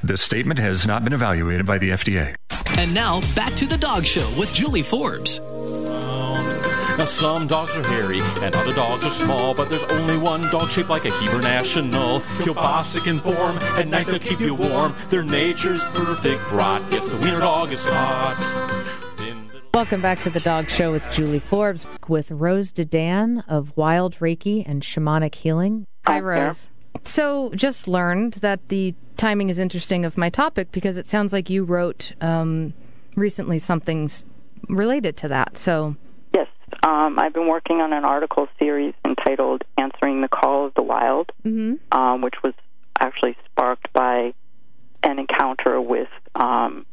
[0.03, 2.35] This statement has not been evaluated by the FDA.
[2.77, 5.39] And now back to the dog show with Julie Forbes.
[6.97, 10.69] Now some dogs are hairy and other dogs are small, but there's only one dog
[10.69, 12.19] shaped like a Hebrew National.
[12.41, 14.93] Kielbasa in form, at night they'll keep you warm.
[15.09, 16.81] Their nature's perfect brat.
[16.91, 19.05] Yes, the wiener dog is hot.
[19.73, 24.17] Welcome back to the Dog Show with Julie Forbes with Rose De Dan of Wild
[24.19, 25.85] Reiki and Shamanic Healing.
[26.05, 26.69] Hi, Rose.
[27.05, 31.49] So, just learned that the timing is interesting of my topic because it sounds like
[31.49, 32.73] you wrote um,
[33.15, 34.10] recently something
[34.67, 35.58] related to that.
[35.58, 35.95] So,
[36.34, 36.47] Yes,
[36.84, 41.32] um, I've been working on an article series entitled "Answering the Call of the Wild,"
[41.91, 42.53] um, which was
[42.99, 44.34] actually sparked by
[45.03, 46.86] an encounter with um,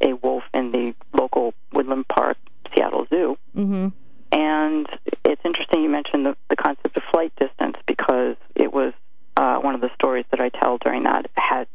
[0.00, 2.36] a wolf in the local Woodland Park,
[2.74, 3.36] Seattle Zoo.
[3.56, 3.88] mm-hmm.
[4.30, 4.86] And
[5.24, 8.92] it's interesting you mentioned the, the concept of flight distance because it was
[9.38, 11.66] uh, one of the stories that I tell during that had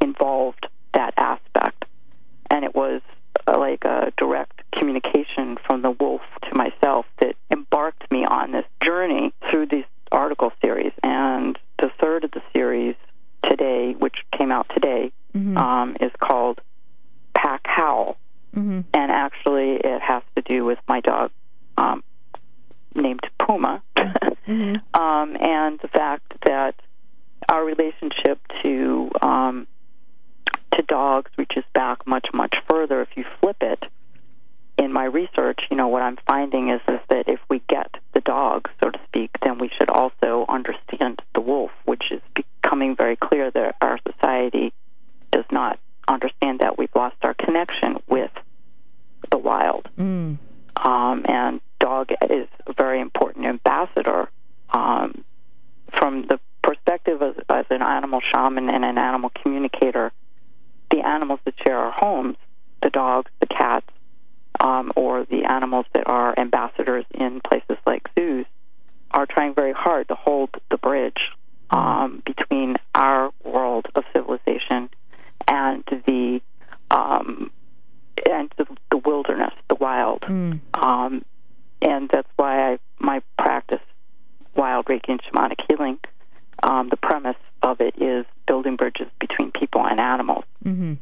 [0.00, 1.84] involved that aspect.
[2.50, 3.00] And it was
[3.46, 8.66] uh, like a direct communication from the wolf to myself that embarked me on this
[8.84, 10.92] journey through this article series.
[11.02, 12.94] And the third of the series
[13.48, 15.12] today, which came out today,
[15.56, 16.60] um, is called
[17.34, 18.18] Pack Howl
[18.54, 18.80] Mm-hmm.
[18.92, 21.30] and actually it has to do with my dog
[21.78, 22.04] um,
[22.94, 26.74] named Puma, um, and the fact that
[27.48, 29.66] our relationship to um,
[30.76, 33.00] to dogs reaches back much much further.
[33.00, 33.84] If you flip it,
[34.76, 38.20] in my research, you know what I'm finding is is that if we get the
[38.20, 43.16] dog, so to speak, then we should also understand the wolf, which is becoming very
[43.16, 44.74] clear that our society
[45.30, 48.30] does not understand that we've lost our connection with
[49.30, 49.88] the wild.
[49.98, 50.38] Mm.
[50.76, 54.28] Um, and dog is a very important ambassador
[54.70, 55.24] um,
[55.98, 60.12] from the perspective as, as an animal shaman and an animal communicator.
[60.90, 62.36] The animals that share our homes,
[62.82, 63.86] the dogs, the cats,
[64.60, 68.46] um, or the animals that are ambassadors in places like zoos
[69.12, 71.30] are trying very hard to hold the bridge
[71.70, 74.90] um, between our world of civilization
[75.48, 76.40] and the
[76.90, 77.50] um,
[78.30, 80.24] and the, the wilderness, the wild.
[80.74, 81.24] Um,
[81.80, 83.80] and that's why I my practice,
[84.54, 85.98] wild Reiki and shamanic healing.
[86.62, 90.94] Um, the premise of it is building bridges between people and animals, Mm-hmm.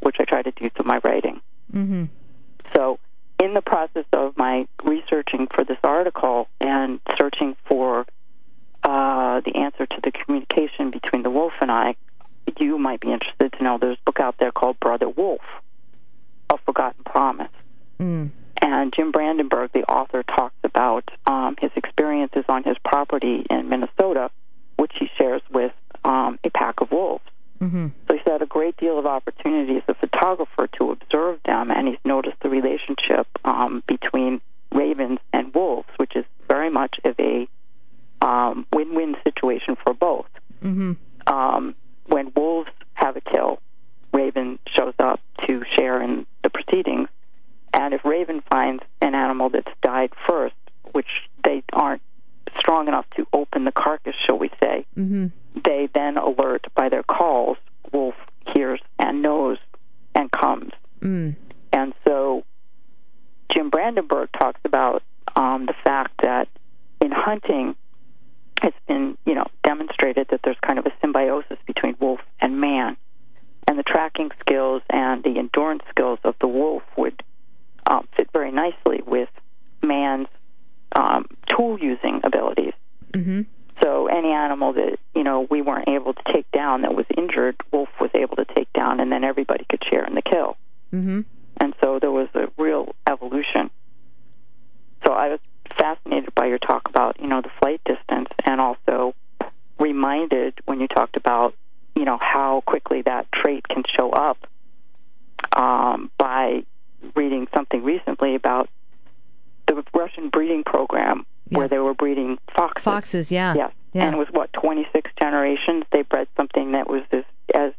[0.00, 1.40] which I try to do through my writing.
[1.72, 2.04] Mm-hmm.
[2.76, 2.98] So,
[3.42, 8.04] in the process of my researching for this article and searching for
[8.84, 11.96] uh, the answer to the communication between the wolf and I,
[12.58, 15.42] you might be interested to know there's a book out there called Brother Wolf,
[16.50, 17.50] A Forgotten Promise.
[18.00, 18.30] Mm.
[18.60, 24.30] And Jim Brandenburg, the author, talks about um, his experiences on his property in Minnesota,
[24.76, 25.72] which he shares with
[26.04, 27.24] um, a pack of wolves.
[27.60, 27.88] Mm-hmm.
[28.08, 31.86] So he's had a great deal of opportunity as a photographer to observe them, and
[31.88, 34.40] he's noticed the relationship um, between
[34.72, 37.48] ravens and wolves, which is very much of a
[38.22, 40.28] um, win-win situation for both.
[40.62, 40.92] Mm-hmm.
[41.28, 41.74] Um,
[42.06, 43.60] when wolves have a kill,
[44.12, 47.08] Raven shows up to share in the proceedings,
[47.74, 50.54] and if Raven finds an animal that's died first,
[50.92, 51.06] which
[51.44, 52.02] they aren't
[52.58, 55.26] strong enough to open the carcass, shall we say, Mm-hmm.
[55.64, 57.58] they then alert by their calls.
[57.92, 58.14] Wolf
[58.54, 59.58] hears and knows
[60.14, 60.72] and comes.
[61.00, 61.36] Mm.
[61.72, 62.44] And so
[63.52, 65.02] Jim Brandenburg talks about
[65.36, 66.48] um, the fact that
[67.00, 67.76] in hunting,
[68.68, 72.96] it's been you know demonstrated that there's kind of a symbiosis between wolf and man,
[73.66, 77.22] and the tracking skills and the endurance skills of the wolf would
[77.86, 79.30] um, fit very nicely with
[79.82, 80.28] man's
[80.94, 82.74] um, tool using abilities.
[83.12, 83.42] Mm-hmm.
[83.82, 87.56] So any animal that you know we weren't able to take down that was injured,
[87.72, 90.56] Wolf was able to take down, and then everybody could share in the kill.
[90.92, 91.20] Mm-hmm.
[91.60, 93.70] And so there was a real evolution.
[95.06, 95.40] So I was
[95.78, 99.14] fascinated by your talk about you know the flight distance, and also
[99.78, 101.54] reminded when you talked about
[101.94, 104.38] you know how quickly that trait can show up
[105.56, 106.64] um, by
[107.14, 108.68] reading something recently about
[109.66, 112.84] the Russian breeding program where they were breeding foxes.
[112.84, 113.54] Foxes, yeah.
[113.54, 113.72] Yes.
[113.92, 114.06] Yeah.
[114.06, 115.84] And it was what, 26 generations?
[115.92, 117.24] They bred something that was as,
[117.54, 117.72] as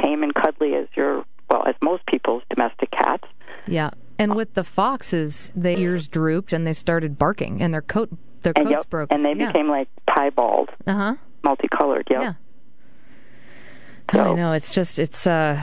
[0.00, 3.24] tame and cuddly as your, well, as most people's domestic cats.
[3.66, 3.90] Yeah.
[4.18, 8.10] And with the foxes, their ears drooped and they started barking, and their coat,
[8.42, 9.12] their and, coats yep, broke.
[9.12, 9.52] and they yeah.
[9.52, 11.14] became like piebald, Uh huh.
[11.44, 12.08] multicolored.
[12.10, 12.22] Yep.
[12.22, 12.32] Yeah.
[14.10, 14.52] I know.
[14.52, 15.62] It's just, it's, uh,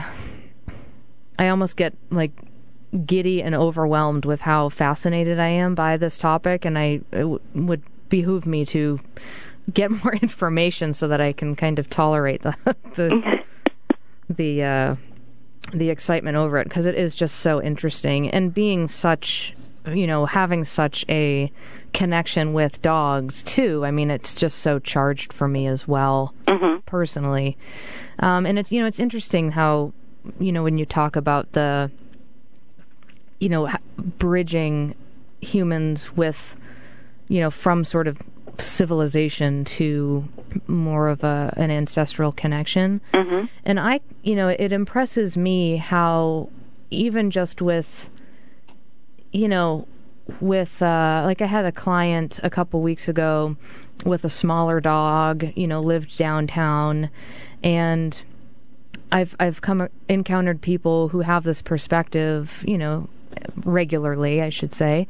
[1.38, 2.30] I almost get like
[3.04, 7.40] giddy and overwhelmed with how fascinated I am by this topic, and I it w-
[7.54, 9.00] would behoove me to
[9.74, 12.56] get more information so that I can kind of tolerate the
[12.94, 13.42] the
[14.30, 14.96] the uh,
[15.72, 18.30] the excitement over it because it is just so interesting.
[18.30, 19.54] And being such
[19.92, 21.50] you know having such a
[21.92, 26.34] connection with dogs too i mean it's just so charged for me as well
[26.86, 27.58] personally.
[28.20, 29.92] Um, and it's you know it's interesting how
[30.40, 31.90] you know when you talk about the
[33.38, 34.94] you know bridging
[35.40, 36.56] humans with
[37.28, 38.18] you know from sort of
[38.60, 40.28] civilization to
[40.66, 43.00] more of a an ancestral connection.
[43.12, 43.46] Mm-hmm.
[43.64, 46.48] and i you know it impresses me how
[46.90, 48.08] even just with
[49.32, 49.86] you know
[50.40, 53.56] with uh like i had a client a couple weeks ago
[54.04, 57.10] with a smaller dog you know lived downtown.
[57.62, 58.22] And
[59.12, 63.08] i've i've come encountered people who have this perspective you know
[63.64, 65.06] regularly i should say.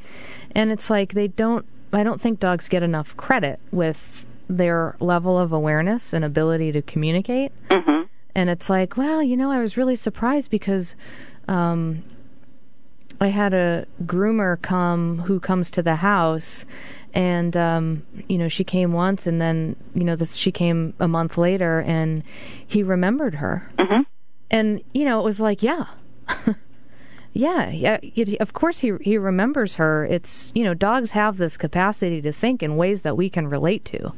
[0.54, 5.38] And it's like they don't i don't think dogs get enough credit with their level
[5.38, 8.02] of awareness and ability to communicate Mm-hmm.
[8.34, 10.94] and it's like, well, you know, I was really surprised because
[11.48, 12.04] um,
[13.20, 16.64] I had a groomer come who comes to the house,
[17.14, 21.08] and um, you know, she came once, and then you know, this she came a
[21.08, 22.22] month later, and
[22.66, 24.02] he remembered her, mm-hmm.
[24.50, 25.86] and you know, it was like, yeah.
[27.36, 27.98] Yeah, yeah.
[28.02, 30.06] It, of course, he he remembers her.
[30.06, 33.84] It's you know, dogs have this capacity to think in ways that we can relate
[33.86, 34.12] to.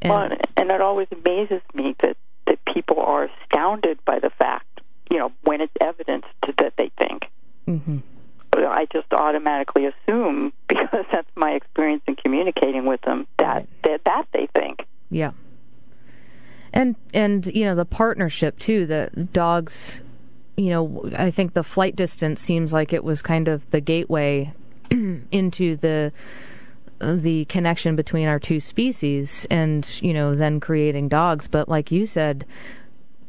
[0.00, 4.80] And, well, and it always amazes me that, that people are astounded by the fact,
[5.10, 6.28] you know, when it's evidenced
[6.58, 7.24] that they think.
[7.66, 7.98] hmm
[8.54, 14.26] I just automatically assume, because that's my experience in communicating with them, that that, that
[14.32, 14.86] they think.
[15.10, 15.32] Yeah.
[16.72, 18.86] And and you know the partnership too.
[18.86, 20.00] The dogs,
[20.58, 24.52] you know, I think the flight distance seems like it was kind of the gateway
[24.90, 26.12] into the
[27.00, 31.46] the connection between our two species, and you know then creating dogs.
[31.46, 32.44] But like you said,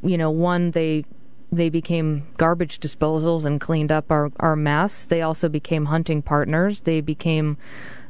[0.02, 1.06] you know, one they
[1.52, 5.06] they became garbage disposals and cleaned up our, our mess.
[5.06, 6.82] They also became hunting partners.
[6.82, 7.58] They became,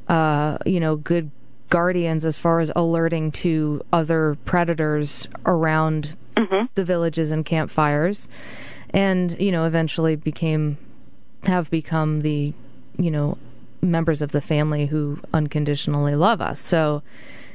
[0.10, 1.32] uh, you know, good
[1.70, 6.16] guardians as far as alerting to other predators around
[6.76, 8.28] the villages and campfires.
[8.92, 10.78] And, you know, eventually became,
[11.44, 12.54] have become the,
[12.98, 13.38] you know,
[13.82, 16.60] members of the family who unconditionally love us.
[16.60, 17.02] So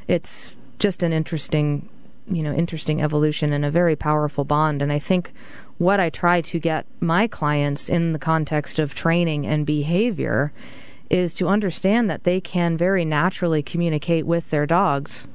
[0.08, 1.88] it's just an interesting,
[2.30, 4.80] you know, interesting evolution and a very powerful bond.
[4.80, 5.32] And I think
[5.78, 10.52] what I try to get my clients in the context of training and behavior
[11.10, 15.28] is to understand that they can very naturally communicate with their dogs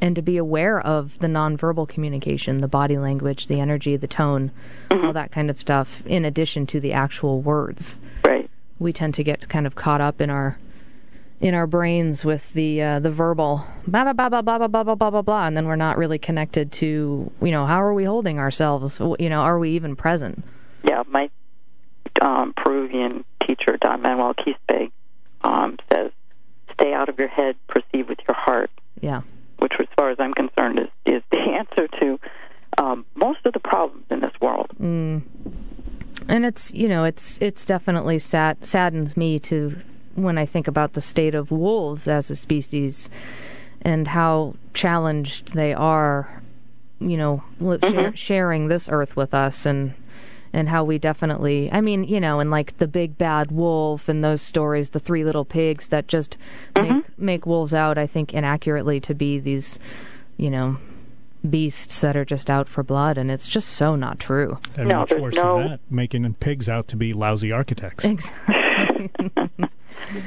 [0.00, 4.50] and to be aware of the nonverbal communication, the body language, the energy, the tone,
[4.90, 7.98] all that kind of stuff, in addition to the actual words.
[8.24, 8.50] Right.
[8.78, 10.58] We tend to get kind of caught up in our
[11.40, 14.84] in our brains with the uh, the verbal blah blah blah blah blah blah blah
[14.84, 17.94] blah blah blah blah, and then we're not really connected to you know how are
[17.94, 19.00] we holding ourselves?
[19.18, 20.44] You know, are we even present?
[20.84, 21.30] Yeah, my
[22.20, 24.90] um, Peruvian teacher, Don Manuel Quispe,
[25.42, 26.10] um, says,
[26.74, 28.70] "Stay out of your head, perceive with your heart."
[29.00, 29.22] Yeah.
[29.60, 32.20] Which, as far as I'm concerned, is is the answer to
[32.78, 34.70] um, most of the problems in this world.
[34.80, 35.22] Mm.
[36.28, 39.76] And it's you know it's it's definitely sad saddens me to
[40.14, 43.08] when I think about the state of wolves as a species
[43.82, 46.42] and how challenged they are,
[47.00, 47.42] you know,
[47.80, 49.94] share, sharing this earth with us and
[50.52, 54.22] and how we definitely I mean, you know, and like the big bad wolf and
[54.24, 56.36] those stories, the three little pigs that just
[56.80, 59.78] make make wolves out, I think inaccurately to be these,
[60.36, 60.76] you know,
[61.48, 64.58] beasts that are just out for blood and it's just so not true.
[64.76, 68.04] And No, much there's worse no- than that, making pigs out to be lousy architects.
[68.04, 69.10] Exactly.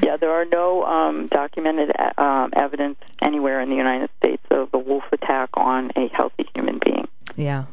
[0.04, 4.70] Yeah, there are no um, documented uh, um, evidence anywhere in the United States of
[4.72, 7.08] a wolf attack on a healthy human being.
[7.36, 7.66] Yeah.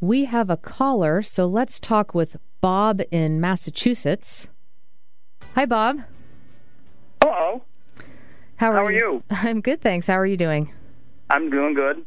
[0.00, 4.48] We have a caller, so let's talk with Bob in Massachusetts.
[5.54, 6.00] Hi, Bob.
[7.22, 7.62] Hello.
[8.56, 9.22] How are, How are you?
[9.30, 10.06] I'm good, thanks.
[10.06, 10.70] How are you doing?
[11.30, 12.04] I'm doing good.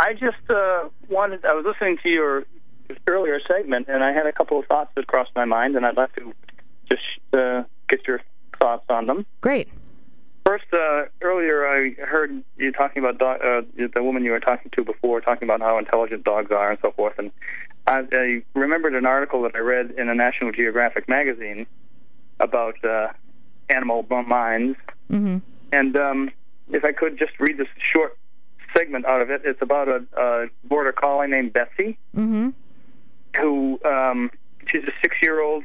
[0.00, 2.44] I just uh, wanted, I was listening to your
[3.06, 5.96] earlier segment, and I had a couple of thoughts that crossed my mind, and I'd
[5.96, 6.32] like to
[6.88, 7.02] just
[7.32, 8.20] uh, get your
[8.58, 9.26] thoughts on them.
[9.40, 9.68] Great.
[10.44, 13.62] First, uh, earlier I heard you talking about dog, uh,
[13.94, 16.90] the woman you were talking to before, talking about how intelligent dogs are and so
[16.90, 17.14] forth.
[17.18, 17.30] And
[17.86, 21.66] I, I remembered an article that I read in a National Geographic magazine
[22.40, 23.08] about uh,
[23.68, 24.76] animal minds.
[25.10, 25.38] Mm-hmm.
[25.72, 26.30] And um,
[26.70, 28.18] if I could just read this short
[28.76, 32.50] segment out of it, it's about a, a border collie named Betsy, Mm-hmm.
[33.40, 34.30] who um,
[34.66, 35.64] she's a six-year-old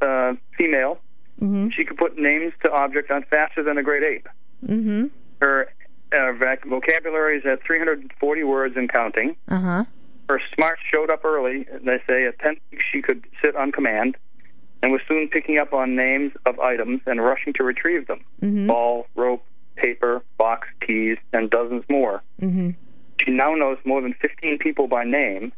[0.00, 0.98] uh, female.
[1.46, 1.68] Mm-hmm.
[1.76, 4.28] She could put names to objects on faster than a great ape.
[4.66, 5.06] Mm-hmm.
[5.40, 5.68] Her
[6.12, 6.32] uh,
[6.66, 9.36] vocabulary is at 340 words and counting.
[9.48, 9.84] Uh-huh.
[10.28, 11.66] Her smarts showed up early.
[11.84, 12.56] They say at 10
[12.92, 14.16] she could sit on command
[14.82, 18.24] and was soon picking up on names of items and rushing to retrieve them.
[18.42, 18.66] Mhm.
[18.66, 19.44] Ball, rope,
[19.76, 22.22] paper, box, keys, and dozens more.
[22.42, 22.70] Mm-hmm.
[23.20, 25.52] She now knows more than 15 people by name,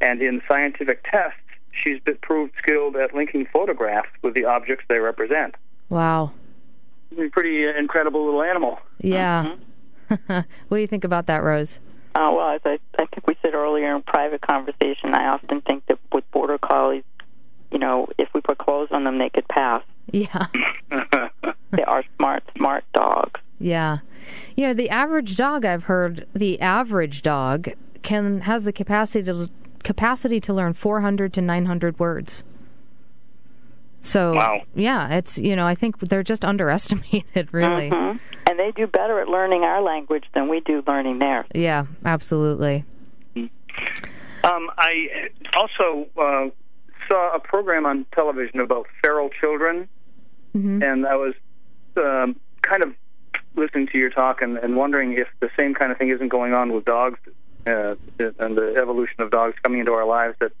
[0.00, 1.38] and in scientific tests,
[1.72, 5.54] she's been proved skilled at linking photographs with the objects they represent.
[5.88, 6.32] Wow.
[7.32, 8.78] Pretty uh, incredible little animal.
[9.00, 9.56] Yeah.
[10.26, 11.80] what do you think about that, Rose?
[12.14, 15.86] Uh, well, as I, I think we said earlier in private conversation, I often think
[15.86, 17.04] that with border collies,
[17.70, 19.82] you know, if we put clothes on them, they could pass.
[20.10, 20.46] Yeah.
[21.70, 23.40] They are smart, smart dogs.
[23.58, 23.98] Yeah.
[24.56, 27.70] You know, the average dog I've heard, the average dog
[28.02, 29.50] can has the capacity to
[29.82, 32.44] capacity to learn 400 to 900 words.
[34.00, 34.62] So, Wow.
[34.74, 37.90] yeah, it's you know, I think they're just underestimated really.
[37.90, 38.18] Mhm.
[38.48, 41.46] And they do better at learning our language than we do learning theirs.
[41.54, 42.84] Yeah, absolutely.
[44.44, 46.48] Um, I also uh,
[47.08, 49.88] saw a program on television about feral children,
[50.56, 50.82] Mm-hmm.
[50.82, 51.34] and I was
[51.98, 52.94] um, kind of
[53.54, 56.54] listening to your talk and, and wondering if the same kind of thing isn't going
[56.54, 57.18] on with dogs
[57.68, 57.94] uh,
[58.38, 60.36] and the evolution of dogs coming into our lives.
[60.40, 60.52] That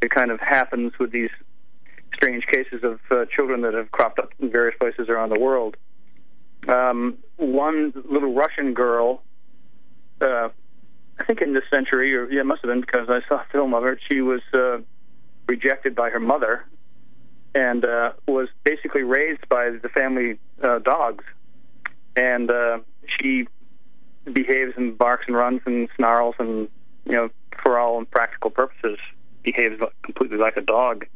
[0.00, 1.30] it kind of happens with these
[2.14, 5.76] strange cases of uh, children that have cropped up in various places around the world.
[6.68, 9.22] Um, one little Russian girl,
[10.20, 10.48] uh,
[11.18, 13.46] I think in this century, or yeah, it must have been because I saw a
[13.50, 13.98] film of her.
[14.08, 14.78] She was uh,
[15.46, 16.64] rejected by her mother
[17.54, 21.24] and uh, was basically raised by the family uh, dogs.
[22.16, 23.46] And uh, she
[24.32, 26.68] behaves and barks and runs and snarls and,
[27.04, 27.28] you know,
[27.62, 28.98] for all practical purposes,
[29.42, 31.06] behaves completely like a dog.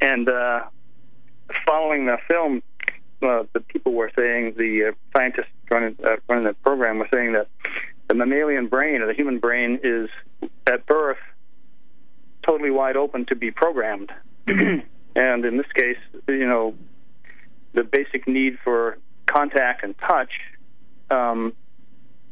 [0.00, 0.64] And uh,
[1.64, 2.62] following the film,
[3.22, 7.32] uh, the people were saying, the uh, scientists running, uh, running the program were saying
[7.32, 7.48] that
[8.08, 10.08] the mammalian brain or the human brain is
[10.66, 11.18] at birth
[12.44, 14.12] totally wide open to be programmed.
[14.46, 14.84] and
[15.16, 15.98] in this case,
[16.28, 16.74] you know,
[17.72, 20.30] the basic need for contact and touch
[21.10, 21.52] um,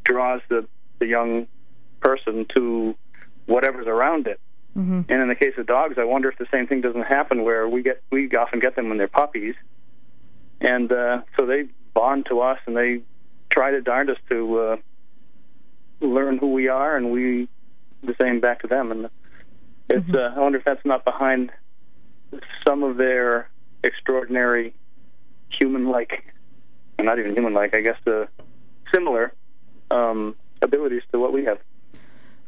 [0.04, 0.66] draws the,
[0.98, 1.46] the young
[2.00, 2.94] person to
[3.46, 4.40] whatever's around it.
[4.76, 5.02] Mm-hmm.
[5.08, 7.68] And in the case of dogs, I wonder if the same thing doesn't happen where
[7.68, 9.54] we get we often get them when they're puppies,
[10.60, 13.00] and uh, so they bond to us and they
[13.50, 14.76] try to darndest to uh,
[16.00, 17.48] learn who we are, and we
[18.02, 18.90] the same back to them.
[18.90, 19.10] And
[19.88, 21.52] it's uh, I wonder if that's not behind
[22.66, 23.48] some of their
[23.84, 24.74] extraordinary
[25.50, 26.24] human-like,
[26.98, 28.24] not even human-like, I guess, uh,
[28.92, 29.32] similar
[29.94, 31.58] um, abilities to what we have.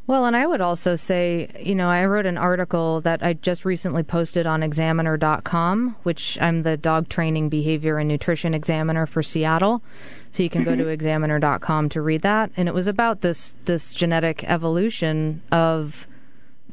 [0.09, 3.65] Well, and I would also say, you know, I wrote an article that I just
[3.65, 9.83] recently posted on examiner.com, which I'm the dog training behavior and nutrition examiner for Seattle.
[10.31, 12.53] So you can go to examiner.com to read that.
[12.57, 16.07] And it was about this this genetic evolution of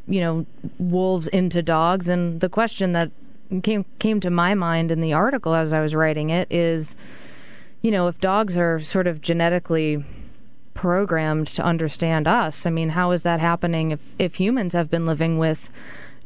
[0.07, 0.45] you know,
[0.77, 3.09] wolves into dogs and the question that
[3.63, 6.95] came came to my mind in the article as I was writing it is
[7.81, 10.05] you know, if dogs are sort of genetically
[10.73, 12.65] programmed to understand us.
[12.65, 15.69] I mean, how is that happening if, if humans have been living with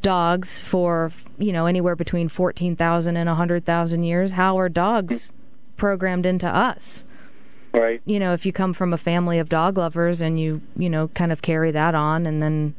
[0.02, 4.32] dogs for, you know, anywhere between 14,000 and 100,000 years?
[4.32, 5.32] How are dogs
[5.76, 7.04] programmed into us?
[7.72, 8.00] Right.
[8.06, 11.08] You know, if you come from a family of dog lovers and you, you know,
[11.08, 12.74] kind of carry that on and then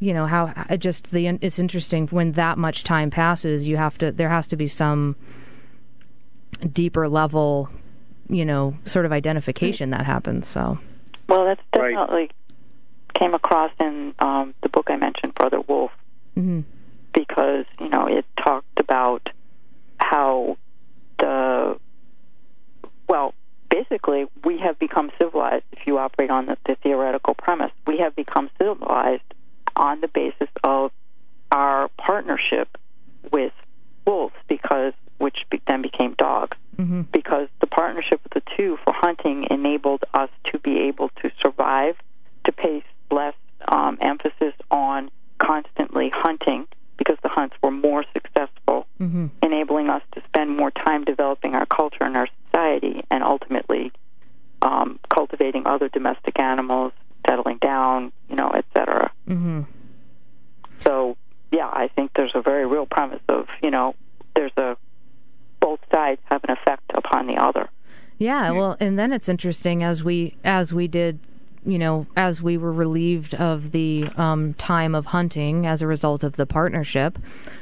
[0.00, 4.12] you know how just the it's interesting when that much time passes you have to
[4.12, 5.16] there has to be some
[6.72, 7.68] deeper level
[8.28, 10.78] you know sort of identification that happens so
[11.28, 12.30] Well, that's definitely
[13.14, 15.90] came across in um, the book I mentioned, Brother Wolf,
[16.34, 16.60] hmm
[17.14, 19.28] because you know it talked about
[19.98, 20.56] how
[21.18, 21.78] the
[23.08, 23.34] well,
[23.70, 25.64] basically, we have become civilized.
[25.72, 29.22] If you operate on the, the theoretical premise, we have become civilized
[29.74, 30.92] on the basis of
[31.50, 32.76] our partnership
[33.32, 33.52] with
[34.06, 36.56] wolves, because which be, then became dogs.
[36.76, 41.30] Hmm because the partnership of the two for hunting enabled us to be able to
[41.42, 41.96] survive,
[42.44, 43.34] to place less
[43.66, 46.66] um, emphasis on constantly hunting
[46.96, 51.66] because the hunts were more successful, hmm enabling us to spend more time developing our
[51.66, 53.90] culture and our society, and ultimately
[54.62, 56.92] um, cultivating other domestic animals,
[57.26, 59.10] settling down, you know, et cetera.
[59.26, 59.62] hmm
[60.84, 61.16] So,
[61.50, 63.94] yeah, I think there's a very real premise of, you know,
[64.34, 64.76] there's a
[65.60, 67.68] both sides have an effect upon the other.
[68.18, 71.20] Yeah, well, and then it's interesting as we as we did,
[71.64, 76.24] you know, as we were relieved of the um, time of hunting as a result
[76.24, 77.16] of the partnership.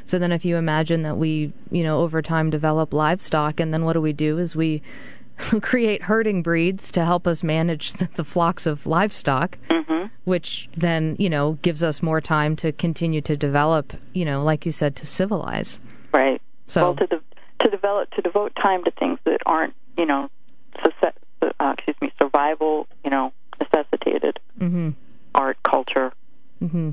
[0.07, 3.84] So then, if you imagine that we, you know, over time develop livestock, and then
[3.84, 4.38] what do we do?
[4.38, 4.80] Is we
[5.61, 10.07] create herding breeds to help us manage the, the flocks of livestock, Mm-hmm.
[10.24, 14.64] which then, you know, gives us more time to continue to develop, you know, like
[14.64, 15.80] you said, to civilize.
[16.14, 16.40] Right.
[16.66, 17.20] So- well, to de-
[17.66, 20.30] to develop to devote time to things that aren't, you know,
[21.42, 24.90] uh, excuse me, survival, you know, necessitated hmm
[25.34, 26.12] art, culture.
[26.60, 26.92] hmm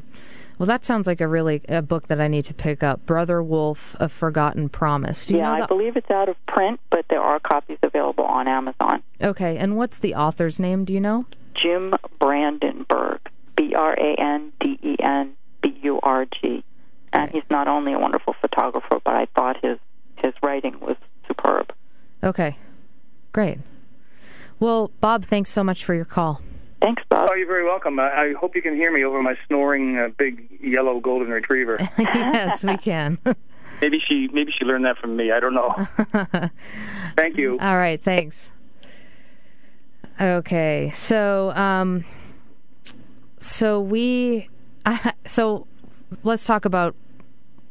[0.57, 3.05] Well, that sounds like a really a book that I need to pick up.
[3.05, 5.28] Brother Wolf: A Forgotten Promise.
[5.28, 8.47] Do you yeah, I believe it's out of print, but there are copies available on
[8.47, 9.03] Amazon.
[9.21, 10.84] Okay, and what's the author's name?
[10.86, 11.26] Do you know?
[11.55, 13.19] Jim Brandenburg,
[13.55, 16.63] B R A N D E N B U R G,
[17.13, 19.78] and he's not only a wonderful photographer, but I thought his
[20.24, 20.95] his writing was
[21.28, 21.74] superb.
[22.24, 22.57] Okay,
[23.32, 23.59] great.
[24.59, 26.41] Well, Bob, thanks so much for your call.
[26.82, 27.30] Thanks, Bob.
[27.32, 27.99] Oh, you're very welcome.
[27.99, 31.78] I, I hope you can hear me over my snoring uh, big yellow golden retriever.
[31.97, 33.17] yes, we can.
[33.82, 35.32] maybe she maybe she learned that from me.
[35.32, 35.88] I don't know.
[37.15, 37.57] Thank you.
[37.59, 38.49] All right, thanks.
[40.19, 42.05] Okay, so um,
[43.39, 44.49] so we,
[44.86, 45.67] I, so
[46.24, 46.95] let's talk about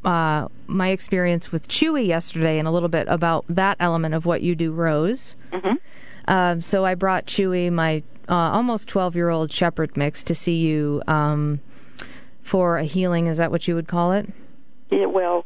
[0.05, 4.43] uh, my experience with Chewy yesterday and a little bit about that element of what
[4.43, 5.37] you do, Rose.
[5.53, 5.75] Mm-hmm.
[6.29, 10.57] Um, so I brought Chewy, my uh, almost 12 year old shepherd mix, to see
[10.57, 11.61] you um,
[12.43, 13.27] for a healing.
[13.27, 14.29] Is that what you would call it?
[14.91, 15.45] Yeah, well,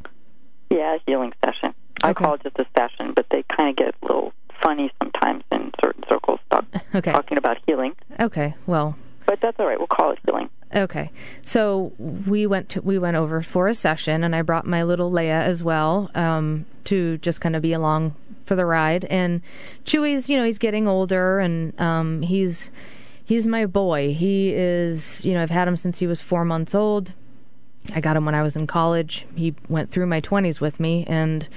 [0.69, 1.73] yeah, healing session.
[2.03, 5.43] I call it just a session, but they kind of get a little funny sometimes
[5.51, 7.11] in certain circles about Okay.
[7.11, 7.95] talking about healing.
[8.19, 8.95] Okay, well,
[9.27, 9.77] But that's all right.
[9.77, 10.49] We'll call it healing.
[10.73, 11.11] Okay,
[11.43, 15.11] so we went to we went over for a session, and I brought my little
[15.11, 18.15] Leia as well um, to just kind of be along
[18.45, 19.03] for the ride.
[19.05, 19.41] And
[19.83, 22.71] Chewy's, you know, he's getting older, and um, he's
[23.23, 24.13] he's my boy.
[24.13, 27.11] He is, you know, I've had him since he was four months old.
[27.93, 29.25] I got him when I was in college.
[29.35, 31.49] He went through my twenties with me, and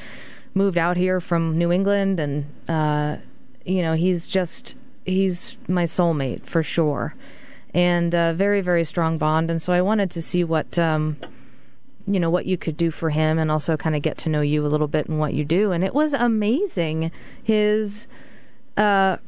[0.55, 3.17] moved out here from New England, and uh,
[3.65, 7.15] you know, he's just he's my soulmate for sure
[7.75, 9.51] and a very very strong bond.
[9.51, 11.17] And so i wanted to see what um
[12.07, 14.41] you know what you could do for him and also kind of get to know
[14.41, 15.73] you a little bit and what you do.
[15.73, 17.13] And it was amazing
[17.43, 18.07] his
[18.77, 19.19] uh,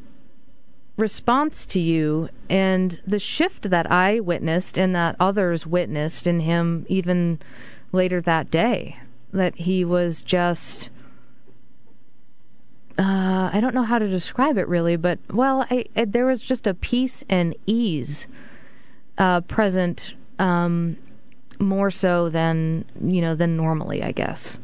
[0.97, 6.86] response to you and the shift that I witnessed and that others witnessed in him
[6.88, 7.40] even
[7.93, 8.99] later that day.
[9.32, 10.90] That he was just
[12.99, 16.43] uh, I don't know how to describe it really, but well, I, I, there was
[16.43, 18.26] just a peace and ease
[19.18, 20.97] uh, present um,
[21.59, 24.59] more so than you know than normally, I guess.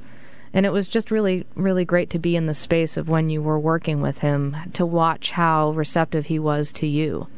[0.52, 3.42] And it was just really, really great to be in the space of when you
[3.42, 7.28] were working with him to watch how receptive he was to you.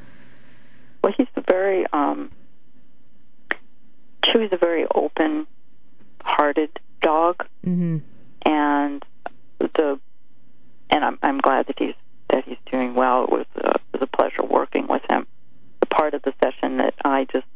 [1.03, 2.31] Well, he's a very, um,
[4.25, 7.99] Chewy's a very open-hearted dog, mm-hmm.
[8.47, 9.05] and
[9.59, 9.99] the,
[10.91, 11.95] and I'm I'm glad that he's
[12.31, 13.25] that he's doing well.
[13.25, 15.27] It was a, it was a pleasure working with him.
[15.81, 17.47] The part of the session that I just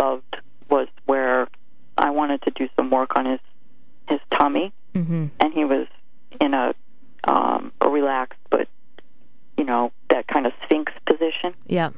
[0.00, 0.36] loved
[0.68, 1.48] was where
[1.98, 3.40] I wanted to do some work on his
[4.08, 5.26] his tummy, mm-hmm.
[5.38, 5.86] and he was
[6.40, 6.74] in a
[7.24, 8.68] um, a relaxed but
[9.56, 11.54] you know that kind of sphinx position.
[11.66, 11.90] Yeah.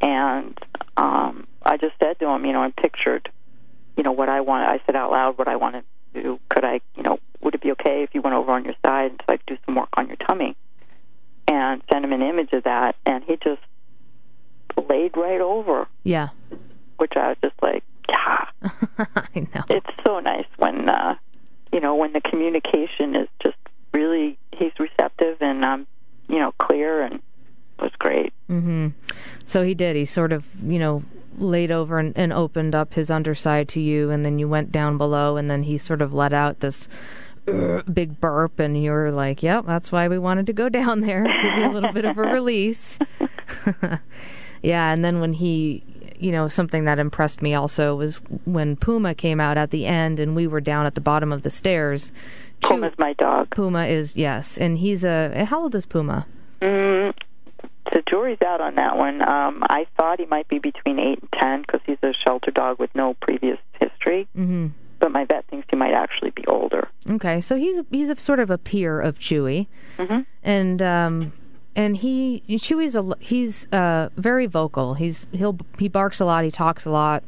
[0.00, 0.56] And
[0.96, 3.28] um, I just said to him, you know, I pictured,
[3.96, 4.68] you know, what I wanted.
[4.68, 5.84] I said out loud what I wanted
[6.14, 6.40] to do.
[6.48, 9.10] Could I, you know, would it be okay if you went over on your side
[9.10, 10.54] and could do some work on your tummy?
[11.50, 13.62] And send him an image of that, and he just
[14.90, 15.88] laid right over.
[16.04, 16.28] Yeah.
[16.98, 18.44] Which I was just like, yeah.
[19.16, 19.64] I know.
[19.70, 21.14] It's so nice when uh,
[21.72, 23.56] you know when the communication is just
[23.94, 25.86] really he's receptive and um
[26.28, 28.34] you know clear and it was great.
[28.50, 28.88] Mm-hmm.
[29.46, 29.96] So he did.
[29.96, 31.04] He sort of, you know,
[31.36, 34.98] laid over and, and opened up his underside to you and then you went down
[34.98, 36.88] below and then he sort of let out this
[37.92, 41.24] big burp and you were like, "Yep, that's why we wanted to go down there,
[41.42, 42.98] give you a little bit of a release."
[44.62, 45.82] yeah, and then when he
[46.20, 50.20] you know, something that impressed me also was when Puma came out at the end
[50.20, 52.12] and we were down at the bottom of the stairs.
[52.62, 53.50] Puma's my dog.
[53.50, 54.58] Puma is, yes.
[54.58, 55.44] And he's a.
[55.44, 56.26] How old is Puma?
[56.60, 57.14] Mm,
[57.92, 59.22] the jury's out on that one.
[59.22, 62.78] Um, I thought he might be between 8 and 10 because he's a shelter dog
[62.78, 64.26] with no previous history.
[64.36, 64.68] Mm-hmm.
[65.00, 66.88] But my vet thinks he might actually be older.
[67.08, 70.20] Okay, so he's a, he's a sort of a peer of Chewy, mm-hmm.
[70.42, 71.32] and um,
[71.76, 74.94] and he Chewy's a he's uh, very vocal.
[74.94, 76.44] He's he'll he barks a lot.
[76.44, 77.22] He talks a lot,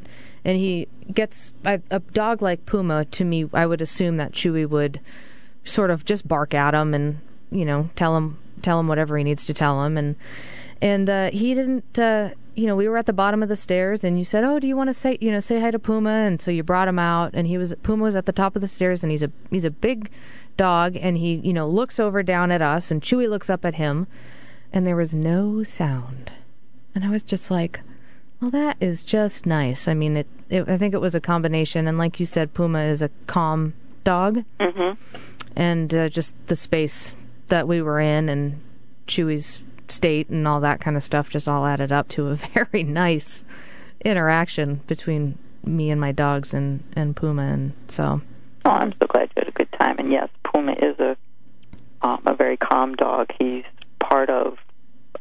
[0.44, 3.04] and he gets a, a dog like Puma.
[3.04, 5.00] To me, I would assume that Chewy would
[5.62, 7.20] sort of just bark at him and
[7.52, 10.16] you know tell him tell him whatever he needs to tell him and
[10.82, 11.98] and uh, he didn't.
[11.98, 12.30] Uh,
[12.60, 14.66] you know, we were at the bottom of the stairs, and you said, "Oh, do
[14.66, 16.98] you want to say, you know, say hi to Puma?" And so you brought him
[16.98, 19.32] out, and he was Puma was at the top of the stairs, and he's a
[19.48, 20.10] he's a big
[20.58, 23.76] dog, and he you know looks over down at us, and Chewy looks up at
[23.76, 24.06] him,
[24.74, 26.32] and there was no sound.
[26.94, 27.80] And I was just like,
[28.42, 29.88] well, that is just nice.
[29.88, 31.88] I mean, it, it I think it was a combination.
[31.88, 33.72] And like you said, Puma is a calm
[34.04, 34.44] dog.
[34.58, 35.00] Mm-hmm.
[35.56, 37.16] And uh, just the space
[37.48, 38.60] that we were in and
[39.06, 42.82] Chewy's state and all that kind of stuff just all added up to a very
[42.82, 43.44] nice
[44.04, 47.42] interaction between me and my dogs and, and Puma.
[47.42, 48.20] And so.
[48.64, 49.96] Oh, I'm so glad you had a good time.
[49.98, 51.16] And yes, Puma is a
[52.02, 53.30] um, a very calm dog.
[53.38, 53.64] He's
[53.98, 54.58] part of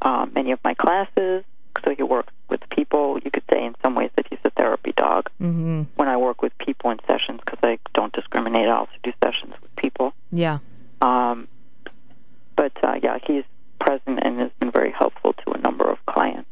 [0.02, 1.44] um, many of my classes,
[1.84, 3.20] so he works with people.
[3.24, 5.30] You could say, in some ways, that he's a therapy dog.
[5.42, 5.84] Mm-hmm.
[5.96, 9.54] When I work with people in sessions, because I don't discriminate, I also do sessions
[9.62, 10.14] with people.
[10.32, 10.60] Yeah.
[11.02, 11.48] Um,
[12.56, 13.44] but uh, yeah, he's
[13.80, 16.50] present and has been very helpful to a number of clients.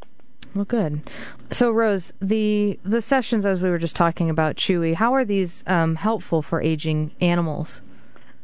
[0.55, 0.65] Well,
[1.03, 1.55] good.
[1.55, 5.63] So, Rose, the the sessions as we were just talking about Chewy, how are these
[5.67, 7.81] um, helpful for aging animals?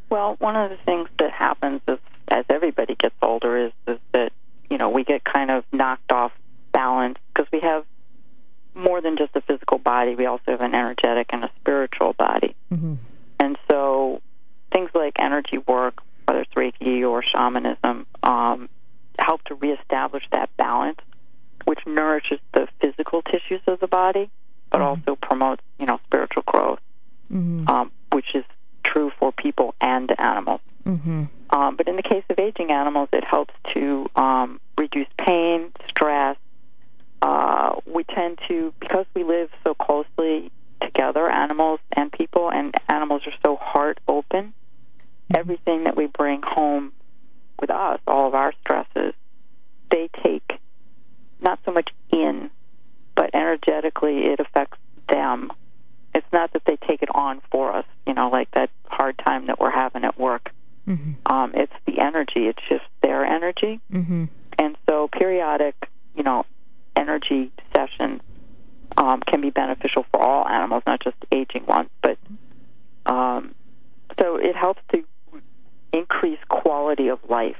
[0.10, 4.32] Well, one of the things that happens is, as everybody gets older is, is that
[4.70, 6.32] you know we get kind of knocked off
[6.72, 7.86] balance because we have
[8.76, 10.16] more than just a physical body.
[10.16, 12.96] We also have an energetic and a spiritual body, mm-hmm.
[13.40, 14.22] and so
[14.74, 18.70] things like energy work, whether it's Reiki or shamanism, um,
[19.20, 21.00] help to reestablish that balance,
[21.66, 24.30] which nourishes the physical tissues of the body,
[24.70, 25.02] but mm-hmm.
[25.02, 26.80] also promotes you know spiritual growth,
[27.32, 27.68] mm-hmm.
[27.68, 28.44] um, which is
[28.94, 30.62] true for people and animals.
[30.86, 31.26] Mm-hmm.
[31.50, 36.38] Um, but in the case of aging animals, it helps to um, reduce pain, stress.
[37.22, 43.22] Uh, we tend to, because we live so closely together, animals and people, and animals
[43.26, 44.54] are so heart open,
[45.34, 46.92] everything that we bring home
[47.60, 49.14] with us, all of our stresses,
[49.90, 50.60] they take
[51.40, 52.50] not so much in,
[53.16, 54.78] but energetically it affects
[55.08, 55.52] them
[56.14, 59.48] it's not that they take it on for us, you know, like that hard time
[59.48, 60.52] that we're having at work.
[60.88, 61.14] Mm-hmm.
[61.26, 62.48] Um, it's the energy.
[62.48, 63.80] It's just their energy.
[63.92, 64.26] Mm-hmm.
[64.60, 65.76] And so periodic,
[66.16, 66.46] you know,
[66.96, 68.22] energy sessions
[68.98, 71.90] um, can be beneficial for all animals, not just aging ones.
[72.02, 72.18] But
[77.30, 77.58] life.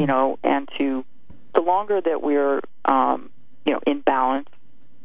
[0.00, 1.04] You know, and to
[1.54, 3.30] the longer that we're um,
[3.66, 4.48] you know in balance,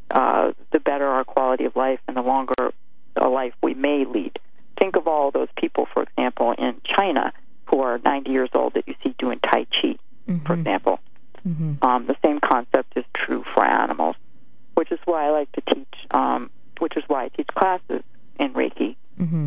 [0.09, 2.73] uh, the better our quality of life, and the longer
[3.15, 4.39] a life we may lead.
[4.77, 7.33] Think of all those people, for example, in China
[7.65, 9.97] who are 90 years old that you see doing Tai Chi,
[10.45, 10.99] for example.
[11.81, 14.15] Um, the same concept is true for animals,
[14.75, 15.93] which is why I like to teach.
[16.11, 16.49] Um,
[16.79, 18.03] which is why I teach classes
[18.39, 18.95] in Reiki,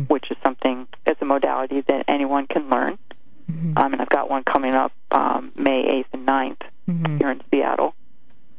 [0.07, 2.97] which is something it's a modality that anyone can learn.
[3.77, 7.95] Um, and I've got one coming up um, May 8th and 9th here in Seattle.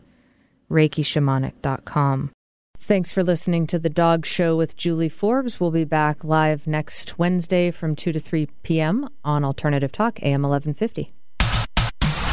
[0.70, 2.32] ReikiShamanic.com.
[2.78, 5.60] Thanks for listening to The Dog Show with Julie Forbes.
[5.60, 9.10] We'll be back live next Wednesday from 2 to 3 p.m.
[9.24, 11.12] on Alternative Talk, AM 1150.